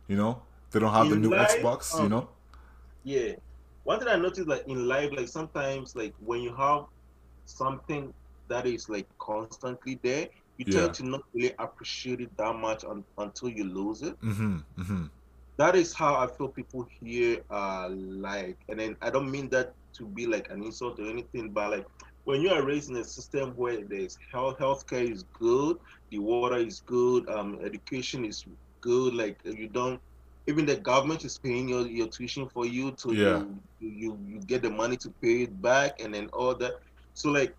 [0.07, 0.41] You know,
[0.71, 1.93] they don't have the new life, Xbox.
[1.95, 2.29] you um, know,
[3.03, 3.33] yeah.
[3.83, 6.85] One thing I noticed, like in life, like sometimes, like when you have
[7.45, 8.13] something
[8.49, 10.27] that is like constantly there,
[10.57, 10.75] you Yeah.
[10.75, 14.15] tend to not really appreciate it that much un- until you lose it.
[14.23, 15.05] mm-hmm, mm-hmm.
[15.57, 18.57] that is how I feel people here are like.
[18.69, 21.85] And then I don't mean that to be like an insult or anything, but like
[22.25, 25.77] when you are raised in a system where there's health healthcare is good,
[26.11, 28.43] the water is good, um, education is
[28.81, 29.99] good, like you don't
[30.47, 33.43] even the government is paying your, your tuition for you so Yeah.
[33.43, 36.73] you, you you get the money to pay it back and then all that.
[37.13, 37.53] So like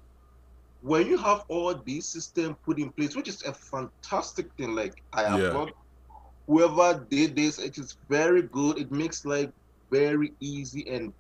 [0.81, 4.95] when you have all these systems put in place, which is a fantastic thing, like
[5.13, 5.37] I Yeah.
[5.37, 5.73] applaud
[6.47, 8.79] whoever did this, it is very good.
[8.79, 9.51] It makes life
[9.91, 11.13] very easy and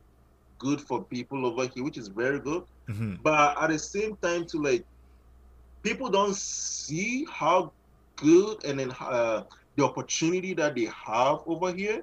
[0.58, 2.62] good for people over here, which is very good.
[2.90, 3.14] Mm-hmm.
[3.22, 4.84] But at the same time, to like
[5.82, 7.72] people don't see how
[8.18, 9.42] good and then uh,
[9.76, 12.02] the opportunity that they have over here.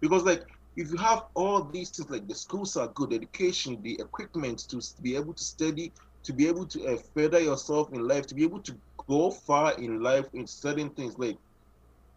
[0.00, 0.42] Because like
[0.78, 4.80] if you have all these things, like the schools are good, education, the equipment to
[5.02, 5.92] be able to study,
[6.24, 8.76] to be able to uh, further yourself in life, to be able to
[9.08, 11.38] go far in life in certain things, like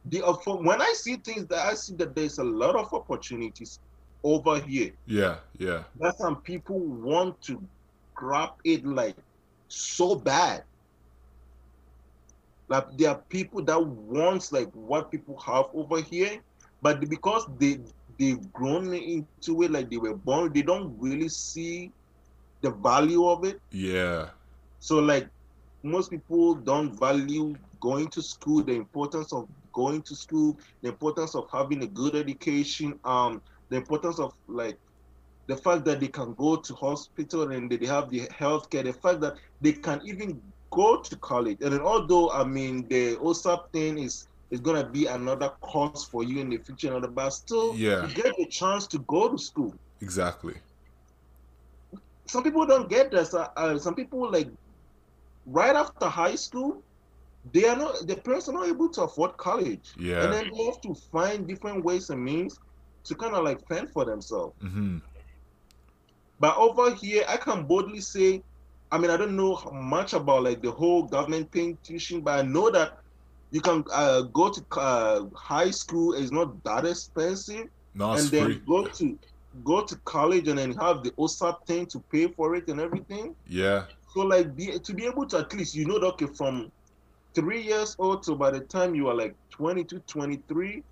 [0.05, 3.79] the uh, when I see things that I see that there's a lot of opportunities
[4.23, 7.61] over here Yeah, yeah, that some people want to
[8.15, 9.17] grab it like
[9.67, 10.63] so bad.
[12.69, 16.41] Like there are people that wants like what people have over here,
[16.81, 17.79] but because they
[18.17, 21.93] they've grown into it like they were born, they don't really see
[22.61, 23.61] the value of it.
[23.71, 24.29] yeah,
[24.79, 25.29] So like
[25.83, 31.35] most people don't value going to school, the importance of going to school, the importance
[31.35, 34.77] of having a good education, um, the importance of like
[35.47, 39.21] the fact that they can go to hospital and they have the healthcare, the fact
[39.21, 40.41] that they can even
[40.71, 41.57] go to college.
[41.61, 46.39] And although I mean the OSAP thing is is gonna be another cost for you
[46.39, 48.05] in the future, that, but still Yeah.
[48.07, 50.55] you get the chance to go to school exactly.
[52.25, 53.33] some people don't get this.
[53.33, 54.49] Uh, some people like
[55.45, 56.81] right after high school,
[57.53, 60.23] they are not the parents are not able to afford college, Yeah.
[60.23, 62.59] and then they have to find different ways and means
[63.05, 64.53] to kind of like fend for themselves.
[64.63, 64.97] Mm-hmm.
[66.39, 68.43] But over here, I can boldly say,
[68.91, 72.43] I mean, I don't know much about like the whole government paying tuition, but I
[72.43, 72.99] know that
[73.51, 76.13] you can uh, go to uh, high school.
[76.13, 78.61] It's not that expensive No, and then free.
[78.67, 79.17] go to
[79.63, 83.35] go to college and then have the OSAP thing to pay for it and everything.
[83.47, 86.71] Yeah, So like be, to be able to at least you know that okay from
[87.35, 90.83] three years old to by the time you are like 22, 23,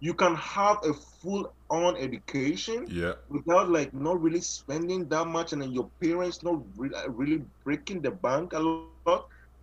[0.00, 0.92] you can have a
[1.22, 6.42] full on education yeah, without like not really spending that much and then your parents
[6.42, 8.86] not re- really breaking the bank a lot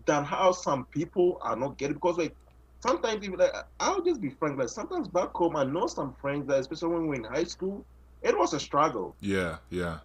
[0.08, 2.34] than how some people are not getting because like
[2.80, 6.48] sometimes even like I'll just be frank like sometimes back home I know some friends
[6.48, 7.84] that especially when we're in high school
[8.22, 9.98] it was a struggle yeah, yeah,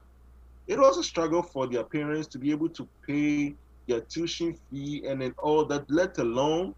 [0.68, 3.56] it was a struggle for their parents to be able to pay
[3.88, 6.76] their tuition fee and then all that let alone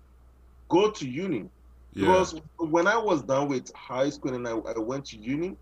[0.69, 1.49] go to uni
[1.93, 2.01] yeah.
[2.01, 5.55] because when I was done with high school and I, I went to uni,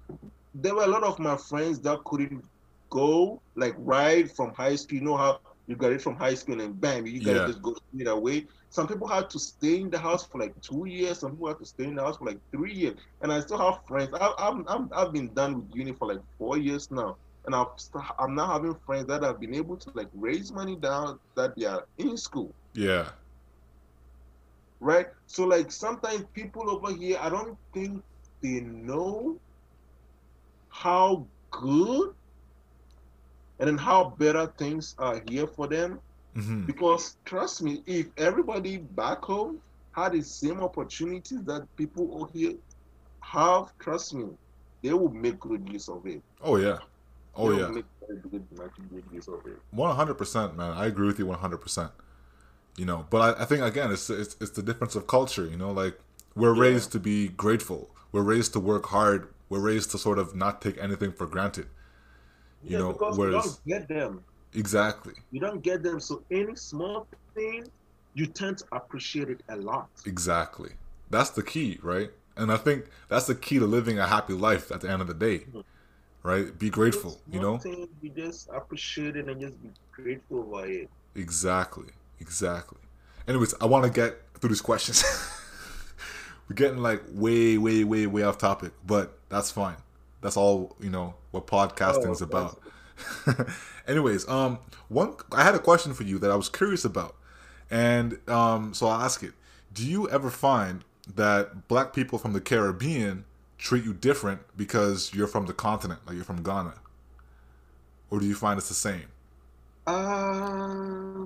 [0.54, 2.44] there were a lot of my friends that couldn't
[2.90, 4.98] go like right from high school.
[4.98, 7.52] You know how you got it from high school and bam, you gotta Yeah.
[7.52, 8.48] just go straight away.
[8.70, 11.20] Some people had to stay in the house for like two years.
[11.20, 12.96] Some people had to stay in the house for like three years.
[13.22, 14.10] And I still have friends.
[14.14, 17.18] I, I'm, I'm, I've been done with uni for like four years now.
[17.46, 17.68] And I've,
[18.20, 21.66] I'm now having friends that have been able to like raise money down that they
[21.66, 23.10] are in school yeah,
[24.80, 25.08] right?
[25.28, 28.02] So like sometimes people over here, I don't think
[28.42, 29.38] they know
[30.70, 32.14] how good
[33.64, 35.98] and then how better things are here for them.
[36.36, 36.66] Mhm.
[36.66, 39.62] Because trust me, if everybody back home
[39.94, 42.56] had the same opportunities that people over here
[43.22, 44.26] have, trust me,
[44.82, 46.22] they will make good use of it.
[46.42, 46.80] Oh yeah.
[47.38, 47.68] Oh they yeah.
[47.70, 47.86] make
[48.32, 48.44] good,
[48.92, 49.58] good use of it.
[49.72, 50.74] One hundred percent, man.
[50.74, 51.92] I agree with you one hundred percent.
[52.76, 55.46] You know, but I, I think again, it's, it's it's the difference of culture.
[55.46, 55.98] You know, like
[56.36, 56.62] we're Yeah.
[56.68, 57.90] raised to be grateful.
[58.12, 59.30] We're raised to work hard.
[59.48, 61.68] We're raised to sort of not take anything for granted.
[62.64, 64.24] You yeah, know, because whereas- you don't get them.
[64.56, 65.14] Exactly.
[65.32, 66.00] You don't get them.
[66.00, 67.66] So any small thing,
[68.14, 69.90] you tend to appreciate it a lot.
[70.06, 70.74] Exactly.
[71.10, 72.12] That's the key, right?
[72.38, 75.08] And I think that's the key to living a happy life at the end of
[75.08, 75.40] the day.
[75.52, 75.64] Mhm.
[76.22, 76.58] Right?
[76.58, 77.58] Be grateful, you know?
[77.58, 80.90] thing, you just appreciate it and just be grateful over it.
[81.16, 81.90] Exactly.
[82.20, 82.80] Exactly.
[83.28, 85.04] Anyways, I want to get through these questions.
[86.50, 89.78] We're getting like way, way, way, way off topic, but that's fine.
[90.24, 92.60] That's all, you know, what podcasting's Oh, about.
[93.88, 94.60] Anyways, um,
[94.90, 97.16] one I had a question for you that I was curious about,
[97.72, 99.34] and um, so I'll ask it.
[99.74, 100.84] Do you ever find
[101.16, 103.26] that black people from the Caribbean
[103.58, 106.76] treat you different because you're from the continent, like you're from Ghana,
[108.12, 109.06] or do you find it's the same?
[109.88, 111.26] Uh,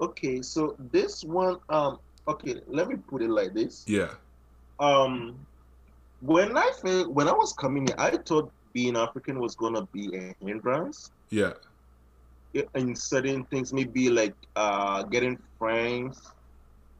[0.00, 3.84] okay, so this one, um, okay, let me put it like this.
[3.86, 4.14] Yeah,
[4.80, 5.46] Um,
[6.22, 6.70] when I
[7.08, 11.10] when I was coming here, I thought being African was gonna be a hindrance
[12.54, 16.20] yeah, in certain things, maybe like uh getting friends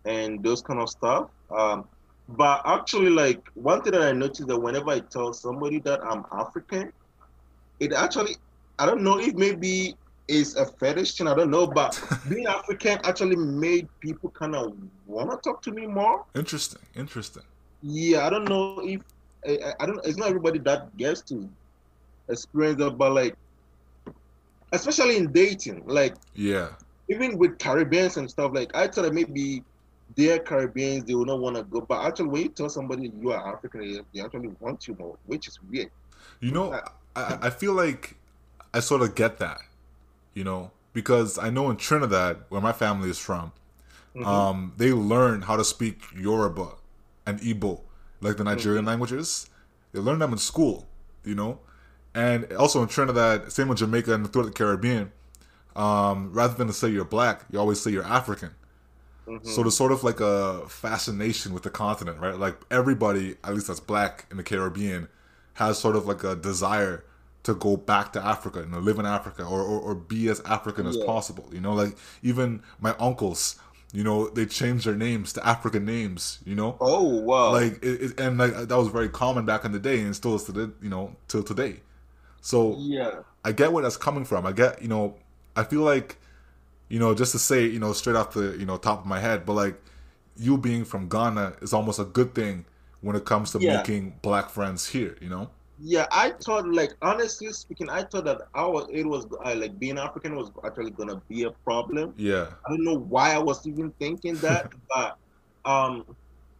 [0.05, 1.31] and those kind of stuff.
[1.57, 1.85] Um,
[2.29, 6.25] but actually, like one thing that I noticed that whenever I tell somebody that I'm
[6.33, 6.93] African,
[7.79, 8.37] it actually,
[8.79, 9.95] I don't know if maybe
[10.27, 14.75] it's a fetish thing, I don't know, but being African actually made people kind of
[15.07, 16.25] want to talk to me more.
[16.35, 17.43] interesting, interesting.
[17.83, 19.01] Yeah, I don't know if
[19.47, 20.01] I, I- don't.
[20.07, 21.49] It's not everybody that gets to
[22.29, 23.35] experience that, but like,
[24.73, 26.71] especially in dating, like Yeah,
[27.09, 29.63] even with Caribbeans and stuff, like I thought that maybe
[30.17, 33.33] they're Caribbeans, they will not want to go, but actually, when you tell somebody you
[33.33, 35.91] are African, they, actually want you more, which is weird.
[36.41, 36.79] you know,
[37.17, 38.17] I, I feel like
[38.75, 39.59] I sort of get that,
[40.35, 43.53] you know, because I know in Trinidad, where my family is from,
[44.15, 44.27] Mhm.
[44.27, 46.69] um, they learn how to speak Yoruba
[47.27, 47.81] and Igbo,
[48.21, 49.49] like the Nigerian languages.
[49.93, 50.89] They learn them in school,
[51.25, 51.59] you know,
[52.15, 55.13] and also in Trinidad, same with Jamaica and throughout the Caribbean.
[55.75, 58.51] Um, rather than to say you're black, you always say you're African.
[59.27, 59.47] Mhm.
[59.47, 62.39] So there's sort of like a fascination with the continent, right?
[62.39, 65.09] Like everybody, at least that's black in the Caribbean,
[65.55, 67.05] has sort of like a desire
[67.45, 70.87] to go back to Africa and live in Africa or, or, or be as African
[70.87, 71.49] as possible.
[71.53, 73.57] You know, like even my uncles,
[73.93, 76.81] you know, they changed their names to African names, you know?
[76.81, 80.01] oh wow, Like it, it, and like that was very common back in the day
[80.01, 81.81] and still is to the, you know, till today.
[82.41, 84.47] So yeah, I get where that's coming from.
[84.47, 85.17] I get, you know,
[85.57, 86.19] I feel like,
[86.89, 89.21] you know, just to say, you know, straight off the, you know, top of my
[89.21, 89.81] head, but like
[90.37, 92.65] you being from Ghana is almost a good thing
[93.01, 93.77] when it comes to Yeah.
[93.77, 95.51] making black friends here, you know?
[95.83, 96.07] Yeah.
[96.13, 100.37] I thought, like honestly speaking, I thought that our it was uh, like being African
[100.37, 102.15] was actually gonna be a problem.
[102.17, 102.47] Yeah.
[102.67, 105.19] I don't know why I was even thinking that, but
[105.65, 106.05] um,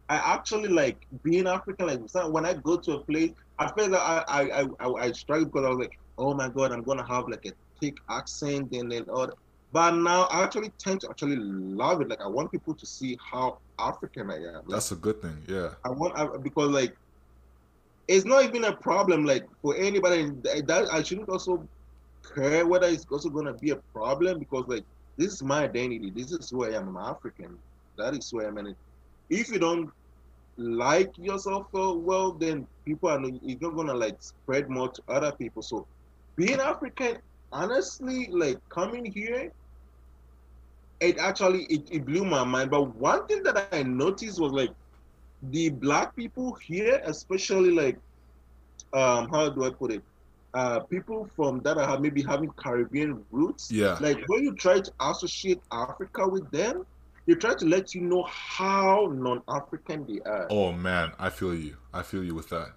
[0.09, 1.87] I actually like being African.
[1.87, 5.11] Like when I go to a place, I feel like I I I, I, I
[5.13, 8.71] struggle because I was like, oh my god, I'm gonna have like a thick accent
[8.73, 9.27] and then all.
[9.27, 9.35] that.
[9.71, 12.07] But now I actually tend to actually love it.
[12.07, 14.53] Like I want people to see how African I am.
[14.53, 15.43] Like, That's a good thing.
[15.47, 15.69] Yeah.
[15.83, 16.95] I want I, because like
[18.07, 21.67] it's not even a problem like for anybody that I shouldn't also
[22.35, 24.83] care whether it's also gonna be a problem because like
[25.17, 26.11] this is my identity.
[26.15, 26.89] This is who I am.
[26.89, 27.57] I'm African.
[27.97, 28.57] That is who I am.
[28.57, 28.75] And
[29.29, 29.89] if you don't
[30.57, 35.31] like yourself uh, well, then people are not, not gonna like spread more to other
[35.31, 35.61] people.
[35.61, 35.87] So
[36.35, 37.17] being African,
[37.51, 39.51] honestly, like coming here,
[40.99, 42.71] it actually it, it blew my mind.
[42.71, 44.71] But one thing that I noticed was like
[45.51, 47.97] the black people here, especially like
[48.93, 50.03] um how do I put it?
[50.53, 53.71] Uh people from that are maybe having Caribbean roots.
[53.71, 53.97] Yeah.
[53.99, 56.85] Like when you try to associate Africa with them,
[57.25, 60.47] they try to let you know how non-African they are.
[60.49, 61.77] Oh man, I feel you.
[61.93, 62.73] I feel you with that.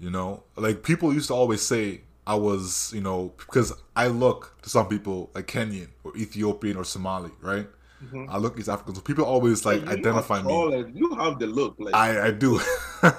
[0.00, 4.56] You know, like people used to always say I was, you know, because I look
[4.62, 7.68] to some people like Kenyan or Ethiopian or Somali, right?
[8.02, 8.26] Mhm.
[8.28, 10.52] I look East African, so people always like identify me.
[10.94, 12.60] You have the look, like I I do.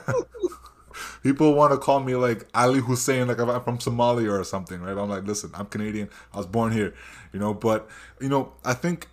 [1.24, 4.98] People want to call me like Ali Hussein, like I'm from Somalia or something, right?
[4.98, 6.10] I'm like, listen, I'm Canadian.
[6.34, 6.94] I was born here,
[7.32, 7.54] you know.
[7.54, 7.88] But
[8.20, 9.08] you know, I think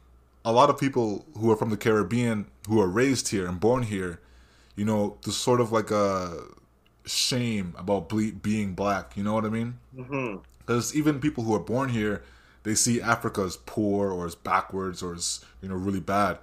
[0.45, 3.85] a lot of people who are from the Caribbean, who are raised here and born
[3.85, 4.21] here,
[4.77, 6.43] you know, there's sort of like a
[7.07, 9.17] shame about ble- being black.
[9.17, 9.79] You know what I mean?
[10.59, 12.23] Because even people who are born here,
[12.63, 16.39] they see Africa as poor or as backwards or as you know really bad,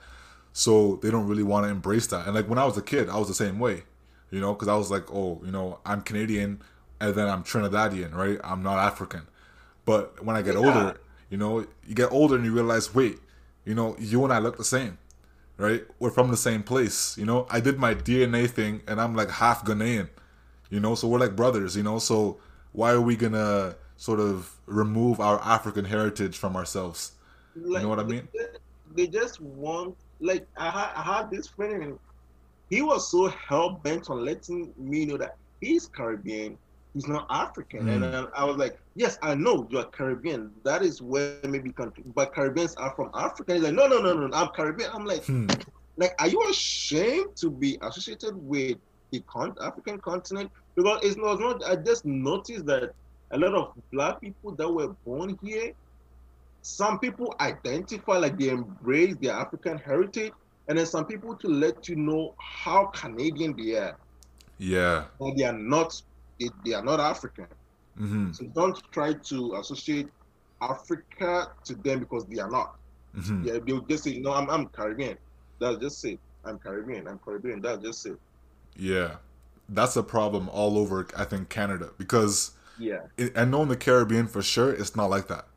[0.54, 2.26] so they don't really want to embrace that.
[2.26, 3.84] And like when I was a kid, I was the same way,
[4.32, 6.62] you know, because I was like, oh, you know, I'm Canadian
[7.00, 8.40] and then I'm Trinidadian, right?
[8.44, 9.28] I'm not African.
[9.86, 10.60] But when I get yeah.
[10.60, 11.00] older,
[11.30, 13.20] you know, you get older and you realize, wait,
[13.66, 14.98] you know, you and I look the same,
[15.58, 15.84] right?
[16.00, 17.46] We're from the same place, you know.
[17.50, 20.10] I did my DNA thing and I'm like half Ghanaian,
[20.70, 22.00] you know, so we're like brothers, you know.
[22.00, 22.40] So
[22.72, 27.14] why are we gonna sort of remove our African heritage from ourselves?
[27.56, 28.28] Like, you know what I mean?
[28.96, 32.00] They just want, like, I had, I had this friend and
[32.70, 36.58] he was so hell bent on letting me know that he's Caribbean,
[36.94, 37.86] he's not African.
[37.86, 38.14] Mm.
[38.14, 40.52] And I was like, yes, I know you're Caribbean.
[40.64, 43.54] That is where maybe country, but Caribbeans are from Africa.
[43.54, 44.92] He's like, no, no, no, no, I'm Caribbean.
[44.94, 45.48] I'm like, hmm.
[45.98, 48.78] like, are you ashamed to be associated with
[49.12, 50.52] the con- African continent?
[50.76, 51.64] Because it's not, not.
[51.66, 52.94] I just noticed that
[53.32, 55.74] a lot of black people that were born here,
[56.62, 60.34] some people identify like they embrace their African heritage,
[60.68, 63.98] and then some people to let you know how Canadian they are.
[64.58, 65.06] Yeah.
[65.20, 66.02] But they are not
[66.40, 67.48] they, they are not African.
[68.00, 68.32] Mm-hmm.
[68.34, 70.08] So don't try to associate
[70.62, 72.76] Africa to them because they are not.
[73.16, 73.48] Mm-hmm.
[73.48, 75.18] Yeah, they'll just say, no, I'm, I'm Caribbean.
[75.60, 77.08] That's just say, I'm Caribbean.
[77.08, 77.62] I'm Caribbean.
[77.62, 78.20] That's just it.
[78.76, 79.16] Yeah,
[79.70, 81.08] that's a problem all over.
[81.18, 83.00] I think Canada because yeah,
[83.36, 85.48] I know in the Caribbean for sure it's not like that.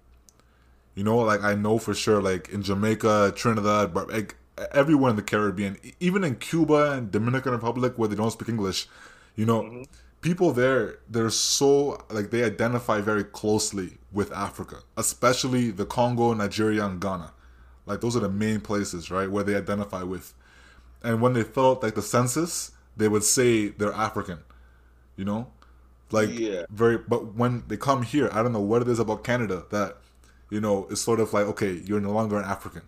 [0.95, 4.37] You know, like I know for sure, like in Jamaica, Trinidad, but like
[4.73, 8.89] everywhere in the Caribbean, even in Cuba and Dominican Republic where they don't speak English,
[9.37, 9.83] you know, mm-hmm
[10.21, 16.85] people there they're so like they identify very closely with Africa, especially the Congo, Nigeria,
[16.85, 17.33] and Ghana.
[17.87, 20.35] Like those are the main places, right, where they identify with.
[21.03, 24.41] And when they fill out like the census, they would say they're African.
[25.17, 25.49] You know?
[26.11, 26.65] Like yeah.
[26.71, 29.99] very but when they come here, I don't know what it is about Canada that,
[30.51, 32.83] you know, it's sort of like, okay, you're no longer an African.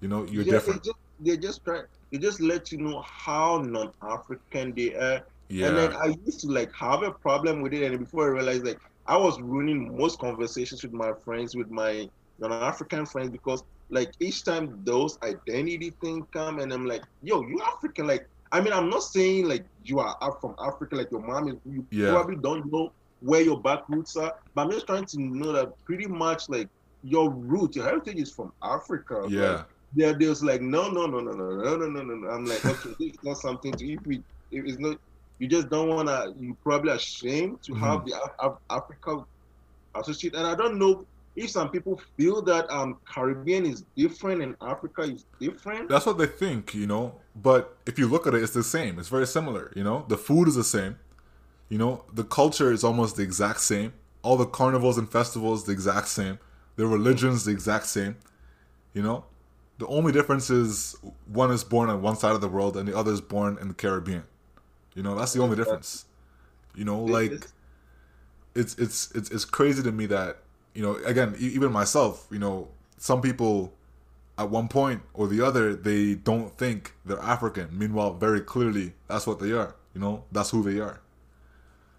[0.00, 0.84] You know, you're yeah, different.
[0.84, 1.82] They just, they just try
[2.12, 5.68] they just let you know how non African they are yeah.
[5.68, 8.66] And then I used to like have a problem with it, and before I realized
[8.66, 14.12] like I was ruining most conversations with my friends, with my non-African friends, because like
[14.18, 18.28] each time those identity things come, and I'm like, yo, you African, like.
[18.52, 21.56] I mean, I'm not saying like you are from Africa, like your mom is.
[21.64, 22.10] You yeah.
[22.10, 25.84] probably don't know where your back roots are, but I'm just trying to know that
[25.84, 26.68] pretty much like
[27.02, 29.26] your root, your heritage is from Africa.
[29.28, 29.50] Yeah.
[29.50, 32.28] Like, they're just like no, no, no, no, no, no, no, no, no.
[32.28, 34.98] I'm like, okay, it's not something to if we if it's not
[35.38, 36.34] you just don't want to.
[36.40, 37.84] You probably ashamed to mm-hmm.
[37.84, 39.24] have the Af- Africa
[39.94, 40.34] associate.
[40.34, 41.04] And I don't know
[41.36, 45.88] if some people feel that um Caribbean is different and Africa is different.
[45.88, 47.14] That's what they think, you know.
[47.34, 48.98] But if you look at it, it's the same.
[48.98, 49.70] It's very similar.
[49.76, 50.98] You know, the food is the same.
[51.68, 53.92] You know, the culture is almost the exact same.
[54.22, 56.38] All the carnivals and festivals the exact same.
[56.76, 58.16] The religions the exact same.
[58.94, 59.24] You know,
[59.78, 62.96] the only difference is one is born on one side of the world and the
[62.96, 64.24] other is born in the Caribbean.
[64.94, 66.06] You know, that's the only difference.
[66.74, 67.32] You know, like
[68.54, 70.38] it's it's it's it's crazy to me that
[70.76, 72.68] you know again even myself you know
[72.98, 73.72] some people
[74.38, 77.68] at one point or the other they don't think they're African.
[77.72, 79.74] Meanwhile, very clearly that's what they are.
[79.94, 81.00] You know, that's who they are.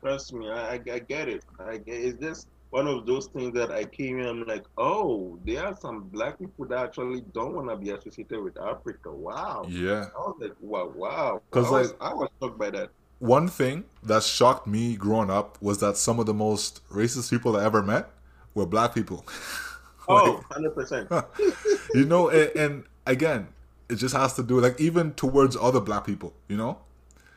[0.01, 1.43] Trust me, I, I get it.
[1.59, 4.27] I it's just one of those things that I came in.
[4.27, 8.43] I'm like, oh, there are some black people that actually don't want to be associated
[8.43, 9.11] with Africa.
[9.11, 9.65] Wow.
[9.67, 10.05] Yeah.
[10.15, 11.41] I was like, wow, wow.
[11.49, 12.89] Because like I was shocked by that.
[13.19, 17.57] One thing that shocked me growing up was that some of the most racist people
[17.57, 18.11] I ever met
[18.57, 19.25] were black people.
[20.07, 21.89] oh, 100%.
[21.95, 23.47] you know, and, and, again,
[23.89, 26.77] it just has to do like even towards other black people, you know?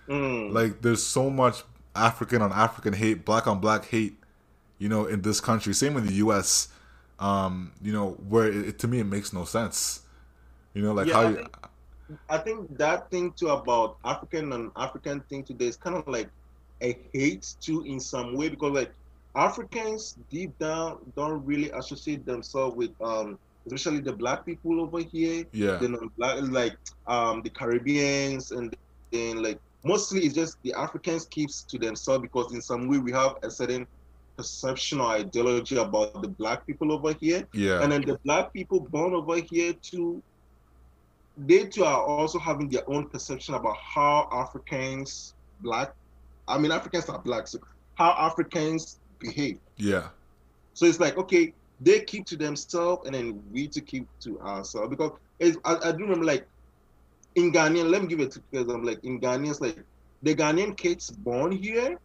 [0.09, 0.53] Mm.
[0.53, 1.63] Like there's so much
[1.95, 4.17] African on African hate, black on black hate
[4.81, 5.73] you know, in this country.
[5.73, 6.69] Same in the U.S.
[7.21, 10.01] Um, you know, where it, to me it makes no sense.
[10.75, 11.23] You know, like yeah, how.
[11.29, 11.57] I think,
[12.31, 16.29] I think that thing too about African and African thing today is kind of like
[16.81, 18.93] a hate too in some way because like
[19.35, 25.45] Africans deep down don't really associate themselves with um especially the black people over here.
[25.53, 25.77] Yeah.
[25.77, 26.77] The black like
[27.07, 28.75] um the Caribbeans and
[29.13, 33.13] then like mostly it's just the Africans keeps to themselves because in some way we
[33.13, 33.87] have a certain
[34.37, 37.47] perception or ideology about the black people over here.
[37.53, 37.83] Yeah.
[37.83, 40.23] And then the black people born over here too,
[41.37, 45.95] they too are also having their own perception about how Africans, black,
[46.49, 47.59] I mean Africans are black, so
[47.95, 49.59] how Africans behave.
[49.77, 50.09] Yeah.
[50.75, 54.91] So it's like, okay, they keep to themselves and then we to keep to ourselves.
[54.91, 55.13] Because
[55.65, 56.47] I, I, do remember like
[57.37, 59.79] in Ghanaian, let me give it to because I'm like in Ghanaians, like
[60.23, 61.99] the Ghanaian kids born here,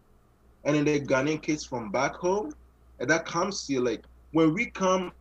[0.64, 2.54] and then the Ghanaian kids from back home,
[3.00, 5.12] and that comes here like when we come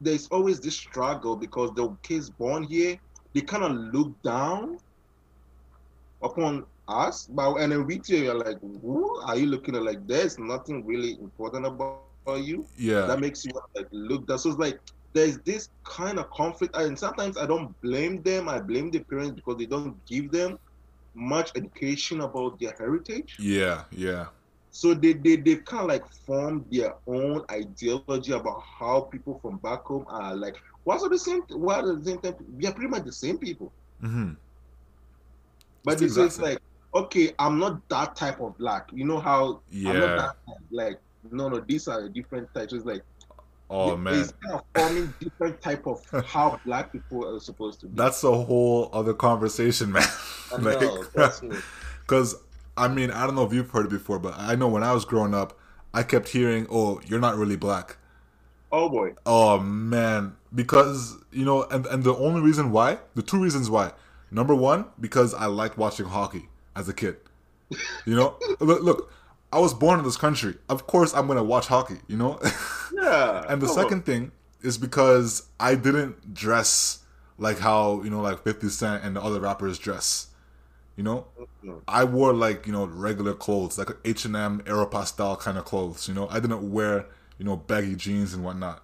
[0.00, 2.98] there's always this struggle because the kids born here,
[3.34, 4.78] they kind of look down
[6.22, 7.26] upon us.
[7.26, 9.82] But and then too, you're like, who are you looking at?
[9.82, 12.02] Like, there's nothing really important about
[12.36, 13.06] you Yeah.
[13.06, 14.38] that makes you like look down.
[14.38, 14.80] So like
[15.12, 18.48] there's this kind of conflict, and sometimes I don't blame them.
[18.48, 20.58] I blame the parents because they don't give them
[21.14, 23.36] much education about their heritage.
[23.38, 23.84] Yeah.
[23.90, 24.26] Yeah.
[24.70, 29.56] So they, they they've kind of like form their own ideology about how people from
[29.58, 30.56] back home are like.
[30.84, 31.42] What's the same?
[31.48, 32.34] What are the same time?
[32.56, 33.72] We are pretty much the same people.
[34.00, 34.32] hmm
[35.82, 36.62] But That's this is exactly- like,
[36.96, 38.90] okay, I'm not that type of black.
[38.92, 40.16] You know how I'm not Yeah.
[40.16, 40.56] that type.
[40.70, 40.98] like
[41.30, 42.72] no no these are different types.
[42.72, 43.02] It's like
[43.68, 44.14] Oh it- man.
[44.20, 47.96] it's kind of forming different type of how black people are supposed to be.
[47.96, 50.06] That's a whole other conversation, man.
[50.56, 51.56] I know, trust me.
[52.06, 52.36] Because,
[52.76, 54.92] I mean, I don't know if you've heard it before, but I know when I
[54.92, 55.58] was growing up,
[55.92, 57.96] I kept hearing, oh, you're not really black.
[58.70, 59.14] Oh boy.
[59.26, 60.36] Oh, man.
[60.54, 63.90] Because, you know, and, and the only reason why, the two reasons why.
[64.30, 67.18] Number one, because I liked watching hockey as a kid.
[68.06, 68.36] You know?
[68.60, 69.12] look, look,
[69.52, 70.56] I was born in this country.
[70.68, 72.40] Of course, I'm to watch hockey, you know?
[72.92, 73.44] Yeah.
[73.48, 73.84] And the come on.
[73.84, 77.00] second thing is because I didn't dress
[77.38, 80.28] like how, you know, like 50 Cent and the other rappers dress.
[80.96, 81.26] You know?
[81.64, 81.82] Mhm.
[81.88, 86.28] I wore like, you know, regular clothes, like H&M Aeropostale kind of clothes, you know?
[86.30, 87.06] I didn't wear,
[87.38, 88.82] you know, baggy jeans and whatnot.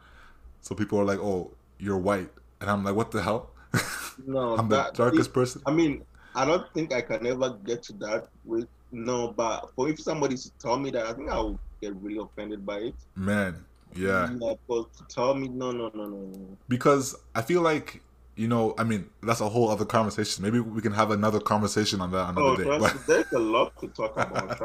[0.63, 2.31] So people are like, "Oh, you're white."
[2.61, 3.51] And I'm like, "What the hell?"
[4.27, 5.63] No, I'm the that, darkest person.
[5.67, 6.05] I mean,
[6.35, 10.37] I don't think I can ever get to that with no, but for if somebody
[10.37, 12.95] to tell me that, I think I will get really offended by it.
[13.17, 13.65] Man,
[13.95, 14.29] yeah.
[14.39, 16.57] Like, but to tell me, no, no, no, no.
[16.69, 18.03] Because I feel like,
[18.37, 20.43] you know, I mean, that's a whole other conversation.
[20.45, 22.79] Maybe we can have another conversation on that another Oh, day.
[22.79, 24.59] But there's a lot to talk about.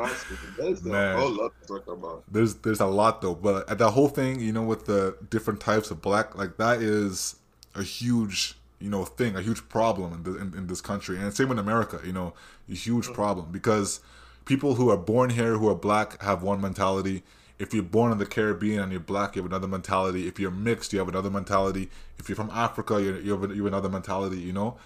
[0.58, 1.16] There's Man.
[1.16, 2.24] a whole lot to talk about.
[2.32, 5.60] there's there's a lot though but at that whole thing you know with the different
[5.60, 7.36] types of black like that is
[7.76, 11.18] a huge you know thing a huge problem in, the, in, in this country.
[11.18, 12.34] And same in america you know
[12.70, 13.14] a huge mm.
[13.14, 13.52] problem.
[13.52, 14.02] Because
[14.46, 17.24] people who are born here who are black have one mentality.
[17.60, 20.28] If you're born in the caribbean and you're black you have another mentality.
[20.28, 21.90] If you're mixed you have another mentality.
[22.18, 24.78] If you're from africa you're, you, have, you have another mentality you know?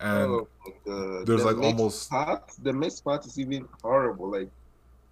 [0.00, 0.48] And oh,
[0.84, 1.26] God.
[1.26, 4.30] there's The like almost part, the mixed part is even horrible.
[4.30, 4.48] Like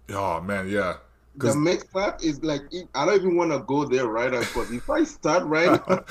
[0.09, 0.95] oh man yeah.
[1.35, 2.61] The mixed part is like
[2.93, 6.03] I don't even want to go there right now because if I start right now,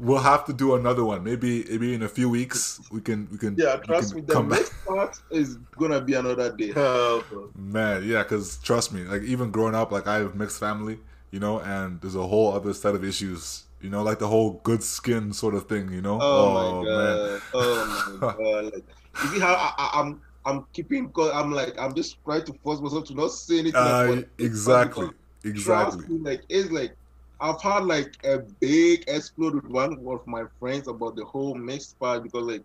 [0.00, 1.22] We'll have to do another one.
[1.22, 4.40] Maybe maybe in a few weeks we can we can yeah, trust can me, the
[4.40, 4.48] back.
[4.48, 6.72] mixed part is gonna be another day.
[7.54, 10.98] Man, yeah, because trust me, like even growing up, like I have mixed family,
[11.30, 14.60] you know, and there's a whole other set of issues, you know, like the whole
[14.62, 16.18] good skin sort of thing, you know.
[16.20, 17.42] Oh, my god!
[17.52, 18.64] Oh my god!
[18.72, 18.84] Like,
[19.22, 22.54] you see how I, I, I'm I'm keeping because I'm like I'm just trying to
[22.64, 23.74] force myself to not say anything.
[23.74, 25.10] Uh, exactly,
[25.44, 26.06] exactly.
[26.08, 26.96] Me, like it's like
[27.40, 31.98] I've had like a big explode with one of my friends about the whole mixed
[31.98, 32.62] part because like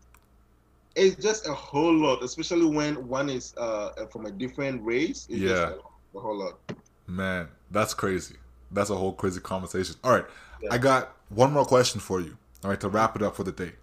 [0.95, 5.27] it's just a whole lot, especially when one is uh from a different race.
[5.29, 5.49] It's Yeah.
[5.49, 5.73] just
[6.13, 6.59] a, a whole lot.
[7.07, 8.35] Man, that's crazy.
[8.71, 9.95] That's a whole crazy conversation.
[10.03, 10.25] All right,
[10.61, 10.73] Yeah.
[10.73, 12.37] I got one more question for you.
[12.63, 13.73] All right, to wrap it up for the day.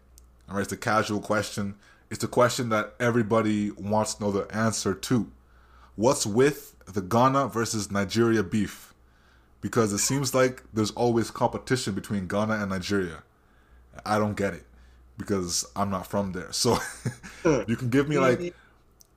[0.48, 1.76] All right, it's a casual question.
[2.10, 5.30] It's a question that everybody wants to know the answer to.
[5.96, 8.91] What's with the Ghana versus Nigeria beef?
[9.62, 13.22] Because it seems like there's always competition between Ghana and Nigeria.
[14.04, 14.64] I don't get it
[15.16, 16.52] because I'm not from there.
[16.52, 16.76] So
[17.68, 18.52] you can give me like the,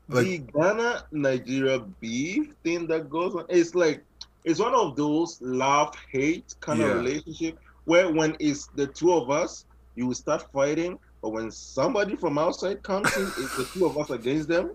[0.08, 3.46] like- the Ghana Nigeria beef thing that goes on.
[3.50, 4.04] It's like
[4.46, 6.88] it's one of those love hate kind Yeah.
[6.92, 9.66] of relationship where when it's the two of us,
[9.96, 13.98] you will start fighting, but when somebody from outside comes in, it's the two of
[13.98, 14.72] us against them.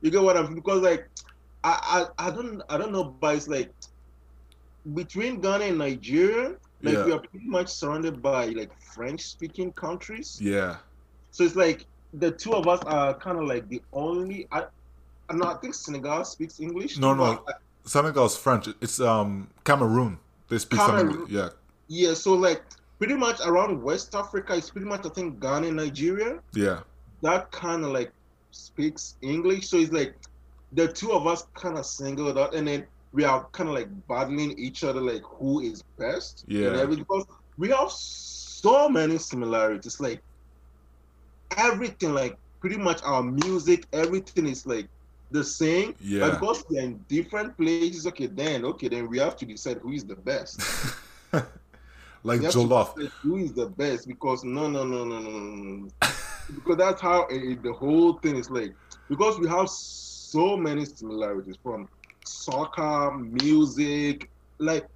[0.00, 1.08] You get what I'm because like
[1.64, 3.72] I, I I don't I don't know, but it's like
[4.94, 7.04] between Ghana and Nigeria, like Yeah.
[7.04, 10.38] we are pretty much surrounded by like French speaking countries.
[10.40, 10.76] yeah,
[11.30, 14.46] So it's like the two of us are kind of like the only.
[14.52, 14.64] I,
[15.30, 15.46] I know.
[15.46, 16.98] I think Senegal speaks English.
[16.98, 17.24] No, no.
[17.24, 17.52] uh,
[17.84, 18.68] Senegal's French.
[18.80, 20.18] It's um Cameroon.
[20.48, 21.26] They speak Cameroon.
[21.30, 21.50] Yeah,
[21.88, 22.14] yeah.
[22.14, 22.62] So like
[22.98, 26.40] pretty much around West Africa, it's pretty much I think Ghana and Nigeria.
[26.54, 26.80] yeah,
[27.22, 28.12] That kind of like
[28.50, 29.68] speaks English.
[29.68, 30.14] So it's like
[30.72, 33.88] the two of us kind of singled out, and then we are kind of like
[34.08, 36.44] battling each other, like who is best.
[36.48, 36.80] Yeah.
[36.80, 37.26] And because
[37.58, 40.00] we have so many similarities.
[40.00, 40.22] Like
[41.56, 44.88] everything, like pretty much our music, everything is like
[45.30, 45.94] the same.
[46.00, 46.20] Yeah.
[46.20, 49.92] But because we're in different places, okay, then okay, then we have to decide who
[49.92, 50.60] is the best.
[51.32, 52.94] like We have to Jollof.
[52.94, 55.88] decide who is the best because no, no, no, no, no, no, no.
[56.54, 58.74] because that's how it, the whole thing is like.
[59.08, 61.88] Because we have so many similarities from
[62.24, 64.86] soccer, music, like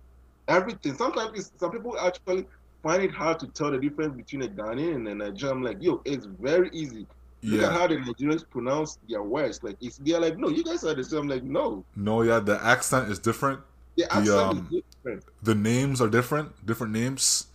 [0.49, 0.95] everything.
[0.95, 2.47] Sometimes it's, some people actually
[2.83, 5.59] find it hard to tell the difference between a Ghanaian and a Nigerian.
[5.59, 7.07] I'm like, yo, it's very easy.
[7.41, 7.63] Yeah.
[7.63, 9.63] Look at how the Nigerians pronounce their words.
[9.63, 11.21] Like it's they're like, no, you guys are the same.
[11.21, 13.61] I'm like, no, No, yeah, the accent is different.
[13.97, 15.25] the accent um, is different.
[15.43, 17.47] The names are different, different names.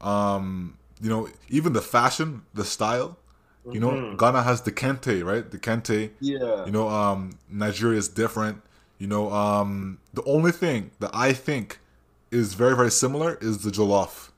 [0.00, 3.18] Um, you know, even the fashion, the style.
[3.70, 4.18] You know, Mhm.
[4.18, 5.50] Ghana has the kente, right?
[5.50, 6.10] The kente.
[6.20, 6.66] Yeah.
[6.66, 8.60] You know, um, Nigeria is different.
[8.98, 11.80] You know, um, the only thing that I think
[12.30, 14.30] is very, very similar is the jollof.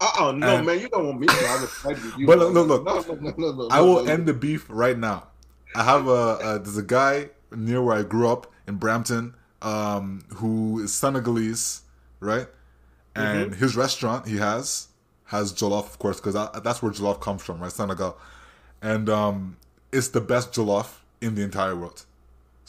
[0.00, 2.26] Uh-uh, no, and- man, you don't want me to have a fight with you.
[2.26, 2.48] But man.
[2.48, 5.28] look, look, no, no, no, no, no, I will end the beef right now.
[5.74, 10.22] I have a, a there's a guy near where I grew up in Brampton, um,
[10.36, 11.82] who is Senegalese,
[12.20, 12.46] right?
[13.14, 14.88] And his restaurant he has
[15.24, 17.72] has jollof, of course, because that's where jollof comes from, right?
[17.72, 18.16] Senegal,
[18.80, 19.56] and um,
[19.92, 22.04] it's the best jollof in the entire world.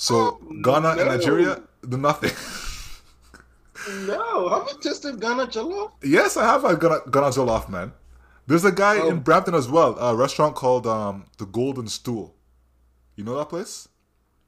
[0.02, 1.08] So Oh, Ghana and.
[1.10, 2.32] Nigeria, the nothing.
[4.08, 5.92] No, have you tasted Ghana jollof?
[6.04, 7.94] yes, I have a Ghana, Ghana jollof, man.
[8.46, 9.10] There's a guy Oh.
[9.10, 12.36] in Brampton as well, a restaurant called um, the Golden Stool.
[13.16, 13.88] You know that place?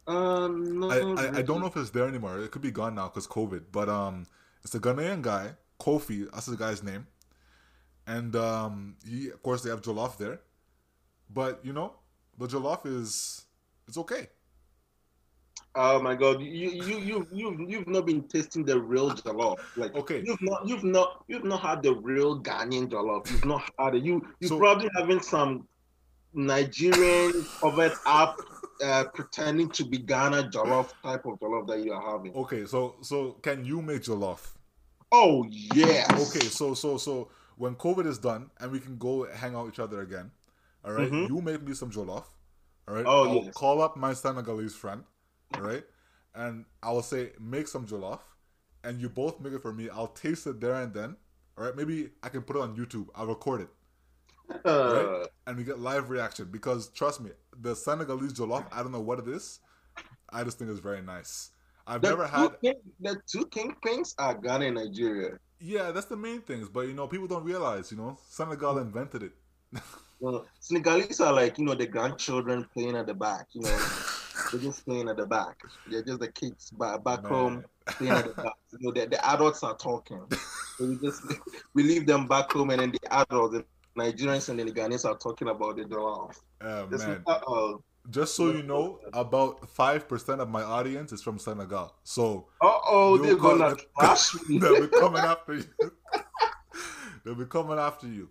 [0.08, 0.92] Uh, no.
[0.92, 2.40] I, I, I don't know if it's there anymore.
[2.40, 3.66] It could be gone now because COVID.
[3.72, 4.26] But um,
[4.64, 6.30] it's a Ghanaian guy, Kofi.
[6.32, 7.08] That's the guy's name.
[8.06, 10.42] And um, he, of course, they have jollof there.
[11.30, 11.94] But you know,
[12.38, 13.46] the jollof is
[13.88, 14.28] it's okay.
[15.74, 19.60] Oh my God, you you you you you've not been tasting the real jollof.
[19.78, 20.22] Like Okay.
[20.26, 23.32] you've not you've not you've not had the real Ghanaian jollof.
[23.32, 24.04] You've not had it.
[24.04, 25.68] You you So- probably having some
[26.34, 28.38] Nigerian covered up,
[28.84, 32.34] uh, pretending to be Ghana jollof type of jollof that you are having.
[32.36, 34.54] Okay, so so can you make jollof?
[35.12, 36.10] Oh yes.
[36.36, 39.76] Okay, so so so when COVID is done and we can go hang out with
[39.76, 40.32] each other again,
[40.84, 41.30] all right, Mhm.
[41.30, 42.26] You make me some jollof.
[42.88, 43.06] All right.
[43.06, 43.54] Oh, I'll yes.
[43.54, 45.04] call up my Senegalese friend.
[45.60, 45.84] Right,
[46.34, 48.20] and I will say make some jollof,
[48.84, 49.90] and you both make it for me.
[49.90, 51.18] I'll taste it there and then.
[51.58, 51.76] All right.
[51.76, 53.08] Maybe I can put it on YouTube.
[53.14, 53.70] I'll record it,
[54.66, 57.32] Uh, and we get live reaction because trust me,
[57.62, 58.66] the Senegalese jollof.
[58.72, 59.60] I don't know what it is.
[60.30, 61.52] I just think it's very nice.
[61.86, 62.60] I've the never had.
[62.62, 65.40] king, the two kingpins are Ghana and Nigeria.
[65.60, 66.70] Yeah, that's the main things.
[66.70, 67.92] But you know, people don't realize.
[67.92, 69.34] You know, Senegal invented it.
[70.20, 73.48] Well, Senegalese are like you know the grandchildren playing at the back.
[73.54, 73.78] You know,
[74.52, 75.58] they're just playing at the back.
[75.88, 78.54] They're just the kids back, home playing at the back.
[78.72, 80.22] You know, the, the adults are talking.
[80.78, 81.22] So we just
[81.76, 85.18] we leave them back home, and then the adults, the Nigerians and the Ghanaians are
[85.18, 86.38] talking about the jollof.
[86.62, 86.88] Oh
[87.28, 87.84] uh-oh.
[88.10, 91.94] Just so you know, uh, about five percent of my audience is from Senegal.
[92.04, 94.58] So Uh-oh, they're gonna trash me.
[94.58, 95.66] they'll be coming after you.
[97.24, 98.30] they'll be coming after you,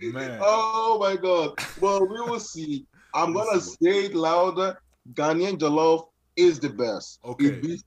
[0.00, 0.38] man.
[0.40, 1.54] Oh my god.
[1.80, 2.86] Well, we will see.
[3.14, 4.78] I'm gonna say it louder.
[5.14, 7.20] Ghanaian jollof is the best.
[7.24, 7.46] Okay.
[7.46, 7.84] It beats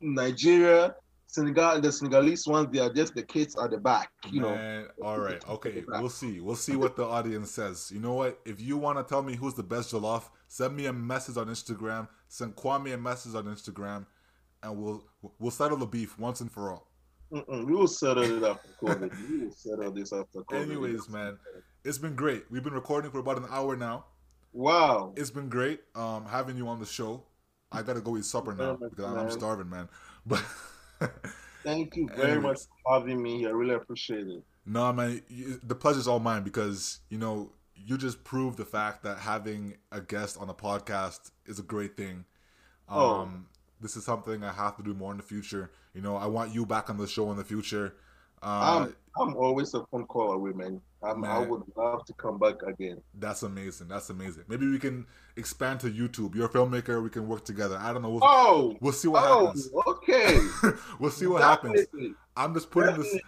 [0.00, 0.94] Nigeria,
[1.26, 4.54] Senegal, the Senegalese ones, they are just the kids at the back, you know.
[4.54, 6.40] Man, all right, okay, we'll see.
[6.40, 7.90] We'll see what the audience says.
[7.92, 8.40] You know what?
[8.44, 11.46] If you want to tell me who's the best jollof, send me a message on
[11.46, 12.08] Instagram.
[12.28, 14.06] Send Kwame a message on Instagram,
[14.62, 15.04] and we'll
[15.38, 16.88] we'll settle the beef once and for all.
[17.32, 19.28] Mm-mm, we will settle it after COVID.
[19.30, 20.62] We will settle this after COVID.
[20.62, 21.38] Anyways, man,
[21.84, 22.44] it's been great.
[22.50, 24.06] We've been recording for about an hour now.
[24.52, 25.12] Wow.
[25.16, 27.24] It's been great um, having you on the show.
[27.72, 29.88] I gotta go eat supper now because I'm starving, man.
[30.26, 30.42] But
[31.62, 33.46] Thank you very much for having me.
[33.46, 34.42] I really appreciate it.
[34.66, 39.02] No, man, you, the pleasure's all mine because you know you just proved the fact
[39.04, 42.24] that having a guest on a podcast is a great thing.
[42.88, 43.28] Um, Oh.
[43.80, 45.70] this is something I have to do more in the future.
[45.94, 47.94] You know, I want you back on the show in the future.
[48.42, 50.80] Uh, I'm, I'm always a phone call away, man.
[51.02, 53.00] I'm, I would love to come back again.
[53.18, 53.88] that's amazing.
[53.88, 54.44] That's amazing.
[54.48, 56.34] Maybe we can expand to YouTube.
[56.34, 57.02] You're a filmmaker.
[57.02, 57.78] We can work together.
[57.80, 58.10] I don't know.
[58.10, 59.70] We'll, Oh, we'll see what oh, happens.
[59.86, 60.38] okay.
[60.98, 61.86] we'll see what happens.
[62.36, 63.18] I'm just putting this.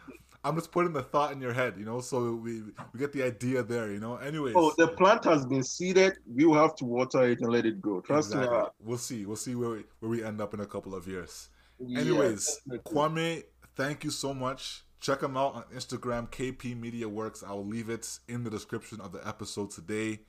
[0.44, 3.22] I'm just putting the thought in your head, you know, so we we get the
[3.22, 4.16] idea there, you know.
[4.16, 6.14] Anyways, Oh, the plant has been seeded.
[6.26, 8.00] We will have to water it and let it grow.
[8.00, 8.58] Trust exactly.
[8.58, 8.64] me.
[8.80, 9.24] We'll see.
[9.24, 11.48] We'll see where we, where we end up in a couple of years.
[11.80, 12.92] Anyways, definitely.
[12.92, 13.42] Kwame,
[13.76, 14.84] thank you so much.
[15.02, 17.42] Check them out on Instagram, KP Media Works.
[17.42, 20.20] I will leave it in the description of the episode today.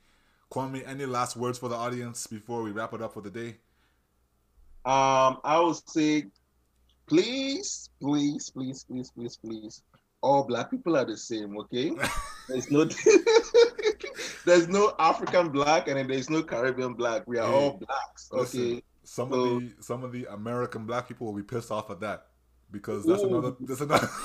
[0.50, 3.50] Kwame, any last words for the audience before we wrap it up for the day?
[4.84, 6.24] Um, I would say,
[7.06, 9.82] please, please, please, please, please, please.
[10.22, 11.92] All black people are the same, okay?
[12.48, 12.84] There's no,
[14.44, 17.22] there's no African black and then there's no Caribbean black.
[17.28, 18.82] We are Hey, all blacks, Listen, okay?
[19.04, 22.00] some So- of the some of the American black people will be pissed off at
[22.00, 22.26] that
[22.74, 23.28] because that's Ooh.
[23.28, 23.56] another.
[23.60, 24.10] That's another.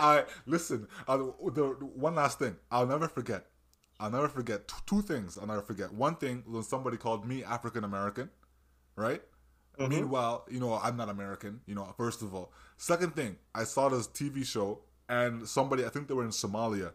[0.00, 0.88] I listen.
[1.06, 3.46] Uh, the, the one last thing, I'll never forget.
[4.00, 5.38] I'll never forget t- two things.
[5.38, 5.92] I'll never forget.
[5.92, 8.30] One thing when somebody called me African American,
[8.96, 9.22] right?
[9.78, 9.90] Mm-hmm.
[9.90, 12.52] Meanwhile, you know, I'm not American, you know, first of all.
[12.76, 16.92] Second thing, I saw this TV show and somebody, I think they were in Somalia,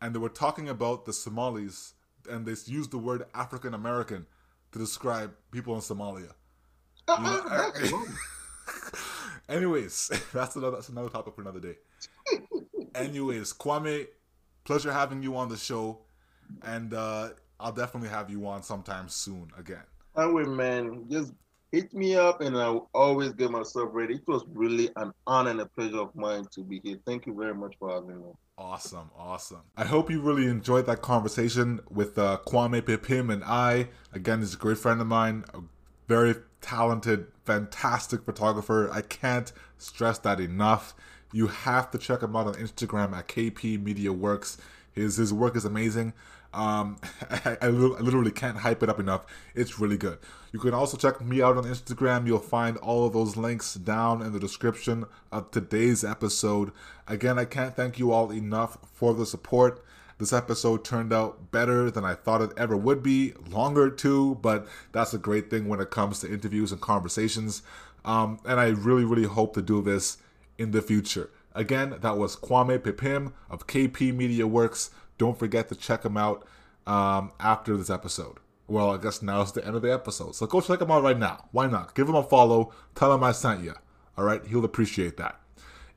[0.00, 1.94] and they were talking about the Somalis
[2.28, 4.26] and they used the word African American
[4.72, 6.32] to describe people in Somalia.
[7.08, 8.04] Uh, you know,
[9.52, 11.76] anyways, that's another that's another topic for another day.
[12.94, 14.06] anyways, Kwame,
[14.64, 15.98] pleasure having you on the show,
[16.62, 17.30] and uh,
[17.60, 19.84] I'll definitely have you on sometime soon again.
[20.16, 21.32] Anyway, man, just
[21.70, 24.16] hit me up, and I'll always get myself ready.
[24.16, 26.98] It was really an honor and a pleasure of mine to be here.
[27.06, 28.32] Thank you very much for having me.
[28.58, 29.62] Awesome, awesome.
[29.76, 33.88] I hope you really enjoyed that conversation with uh, Kwame Pipim and I.
[34.12, 35.60] Again, he's a great friend of mine, a
[36.06, 38.90] very talented, fantastic photographer.
[38.90, 40.94] I can't stress that enough.
[41.32, 44.56] You have to check him out on Instagram at KP Media Works.
[44.92, 46.14] His his work is amazing.
[46.54, 46.98] Um,
[47.30, 49.24] I, I, literally can't hype it up enough.
[49.54, 50.18] It's really good.
[50.52, 52.26] You can also check me out on Instagram.
[52.26, 56.72] You'll find all of those links down in the description of today's episode.
[57.08, 59.82] Again, I can't thank you all enough for the support.
[60.18, 64.66] This episode turned out better than I thought it ever would be, longer too, but
[64.92, 67.62] that's a great thing when it comes to interviews and conversations.
[68.04, 70.18] Um, and I really, really hope to do this
[70.58, 71.30] in the future.
[71.54, 74.90] Again, that was Kwame Pipim of KP Media Works.
[75.18, 76.46] Don't forget to check him out
[76.86, 78.38] um, after this episode.
[78.66, 80.34] Well, I guess now is the end of the episode.
[80.34, 81.48] So go check him out right now.
[81.52, 81.94] Why not?
[81.94, 82.72] Give him a follow.
[82.94, 83.74] Tell him I sent you.
[84.16, 84.44] All right?
[84.46, 85.38] He'll appreciate that.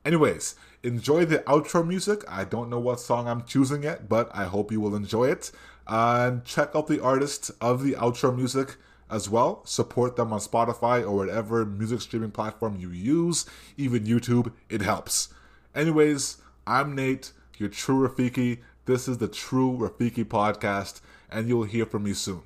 [0.04, 0.56] Anyways,
[0.86, 2.24] enjoy the outro music.
[2.28, 5.52] I don't know what song I'm choosing yet, but I hope you will enjoy it.
[5.88, 8.78] and check out the artist of the outro music
[9.10, 9.64] as well.
[9.66, 13.46] Support them on Spotify or whatever music streaming platform you use,
[13.78, 14.52] even YouTube.
[14.70, 15.30] It helps.
[15.76, 18.60] Anyways, I'm Nate, your true Rafiki.
[18.86, 22.42] This is the True Rafiki podcast, and you'll hear from me soon.